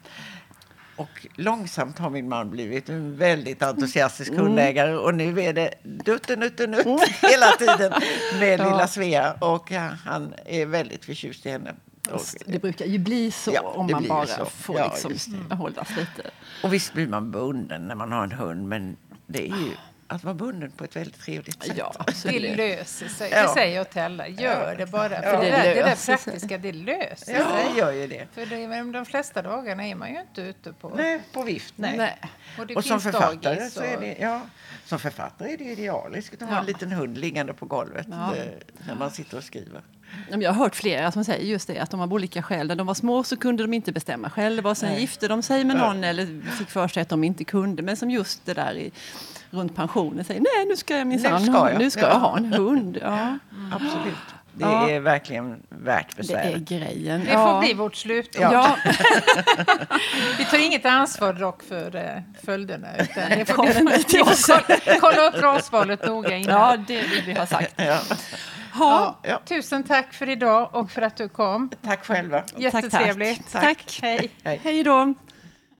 Och 0.96 1.26
långsamt 1.34 1.98
har 1.98 2.10
min 2.10 2.28
man 2.28 2.50
blivit 2.50 2.88
en 2.88 3.16
väldigt 3.16 3.62
entusiastisk 3.62 4.30
mm. 4.30 4.42
hundägare 4.42 4.94
och 4.94 5.14
nu 5.14 5.40
är 5.40 5.52
det 5.52 5.74
duttenutt 5.82 6.60
mm. 6.60 6.98
hela 7.22 7.46
tiden 7.58 7.92
med 8.40 8.60
ja. 8.60 8.70
lilla 8.70 8.88
Svea 8.88 9.32
och 9.32 9.70
han 10.04 10.34
är 10.46 10.66
väldigt 10.66 11.04
förtjust 11.04 11.46
i 11.46 11.50
henne. 11.50 11.74
Och, 12.10 12.20
det 12.46 12.58
brukar 12.58 12.86
ju 12.86 12.98
bli 12.98 13.30
så 13.30 13.52
ja, 13.54 13.60
om 13.60 13.86
man 13.90 14.08
bara 14.08 14.26
så. 14.26 14.44
får 14.44 14.78
ja, 14.78 14.96
liksom 15.08 15.50
hållas 15.50 15.90
lite. 15.96 16.30
Och 16.62 16.72
visst 16.72 16.92
blir 16.92 17.06
man 17.06 17.30
bunden 17.30 17.88
när 17.88 17.94
man 17.94 18.12
har 18.12 18.24
en 18.24 18.32
hund 18.32 18.68
men 18.68 18.96
det 19.26 19.42
är 19.42 19.56
ju 19.56 19.72
att 20.12 20.24
vara 20.24 20.34
bunden 20.34 20.70
på 20.70 20.84
ett 20.84 20.96
väldigt 20.96 21.20
trevligt 21.20 21.62
sätt. 21.62 21.76
Ja, 21.76 21.94
det 22.24 22.56
löser 22.56 23.08
sig. 23.08 23.30
Det 23.30 23.48
säger 23.48 23.76
jag 23.76 23.90
till 23.90 24.02
alla. 24.02 24.28
Gör 24.28 24.76
det 24.76 24.86
bara. 24.86 25.22
För 25.22 25.44
det, 25.44 25.50
där, 25.50 25.74
det 25.74 25.82
där 25.82 26.06
praktiska, 26.06 26.58
det 26.58 26.72
löser 26.72 27.24
sig. 27.24 27.34
Ja, 27.34 27.72
det 27.72 27.78
gör 27.78 27.92
ju 27.92 28.06
det. 28.06 28.26
För 28.32 28.46
det, 28.46 28.92
de 28.92 29.06
flesta 29.06 29.42
dagarna 29.42 29.86
är 29.86 29.94
man 29.94 30.12
ju 30.12 30.20
inte 30.20 30.42
ute 30.42 30.72
på... 30.72 30.88
Nej, 30.88 31.20
på 31.32 31.42
vift. 31.42 31.74
Nej. 31.76 31.96
Nej. 31.96 32.18
Och, 32.58 32.76
och 32.76 32.84
som 32.84 33.00
författare 33.00 33.70
så 33.70 33.82
är 33.82 34.00
det... 34.00 34.16
Ja, 34.20 34.40
som 34.84 34.98
författare 34.98 35.52
är 35.52 35.58
det 35.58 35.64
idealiskt 35.64 36.42
att 36.42 36.48
ha 36.48 36.58
en 36.58 36.66
liten 36.66 36.92
hund 36.92 37.18
liggande 37.18 37.52
på 37.52 37.66
golvet 37.66 38.06
ja. 38.10 38.36
Eh, 38.36 38.44
när 38.86 38.94
man 38.94 39.10
sitter 39.10 39.36
och 39.36 39.44
skriver. 39.44 39.82
Jag 40.30 40.52
har 40.52 40.64
hört 40.64 40.76
flera 40.76 41.12
som 41.12 41.24
säger 41.24 41.46
just 41.46 41.68
det, 41.68 41.78
att 41.78 41.90
de 41.90 42.00
av 42.00 42.12
olika 42.12 42.42
skäl, 42.42 42.66
när 42.66 42.76
de 42.76 42.86
var 42.86 42.94
små 42.94 43.24
så 43.24 43.36
kunde 43.36 43.62
de 43.62 43.74
inte 43.74 43.92
bestämma 43.92 44.30
själva 44.30 44.70
och 44.70 44.76
sen 44.76 44.90
Nej. 44.90 45.00
gifte 45.00 45.28
de 45.28 45.42
sig 45.42 45.64
med 45.64 45.76
någon 45.76 46.04
eller 46.04 46.50
fick 46.50 46.70
för 46.70 46.88
sig 46.88 47.02
att 47.02 47.08
de 47.08 47.24
inte 47.24 47.44
kunde. 47.44 47.82
Men 47.82 47.96
som 47.96 48.10
just 48.10 48.46
det 48.46 48.54
där 48.54 48.74
i, 48.74 48.92
runt 49.50 49.76
pensionen 49.76 50.24
säger 50.24 50.40
nej 50.40 50.66
nu 50.68 50.76
ska 50.76 50.96
jag 50.96 51.06
minsann, 51.06 51.42
nu 51.42 51.52
ska 51.52 51.70
jag, 51.70 51.78
nu 51.78 51.90
ska 51.90 52.00
jag 52.00 52.20
ha 52.20 52.36
en 52.36 52.44
hund. 52.44 52.98
Ja. 53.02 53.38
Absolut. 53.72 54.41
Det 54.54 54.64
ja. 54.64 54.90
är 54.90 55.00
verkligen 55.00 55.62
värt 55.68 56.16
besväret. 56.16 56.66
Det 56.66 56.74
är 56.74 56.78
grejen. 56.78 57.24
Det 57.24 57.32
får 57.32 57.60
bli 57.60 57.74
vårt 57.74 57.96
slut. 57.96 58.36
Ja. 58.40 58.76
vi 60.38 60.44
tar 60.44 60.58
inget 60.58 60.86
ansvar 60.86 61.32
dock 61.32 61.62
för 61.62 61.96
uh, 61.96 62.22
följderna. 62.44 62.88
Utan 62.98 63.30
det 63.30 63.44
får, 63.44 63.66
får 64.94 65.00
kolla 65.00 65.28
upp 65.28 65.42
rasvalet 65.42 66.06
noga 66.06 66.36
innan. 66.36 66.60
Ja, 66.60 66.76
det 66.86 67.02
vill 67.02 67.22
vi 67.26 67.32
ha 67.32 67.46
sagt. 67.46 67.74
Ja. 67.76 67.98
Ha. 68.72 69.18
Ja. 69.22 69.40
Tusen 69.44 69.84
tack 69.84 70.12
för 70.12 70.28
idag 70.28 70.74
och 70.74 70.90
för 70.90 71.02
att 71.02 71.16
du 71.16 71.28
kom. 71.28 71.70
Tack 71.84 72.06
själva. 72.06 72.42
Jättetrevligt. 72.56 73.52
Tack. 73.52 73.62
tack. 73.62 73.76
tack. 73.86 74.00
Hej. 74.02 74.60
Hej 74.64 74.82
då. 74.82 75.14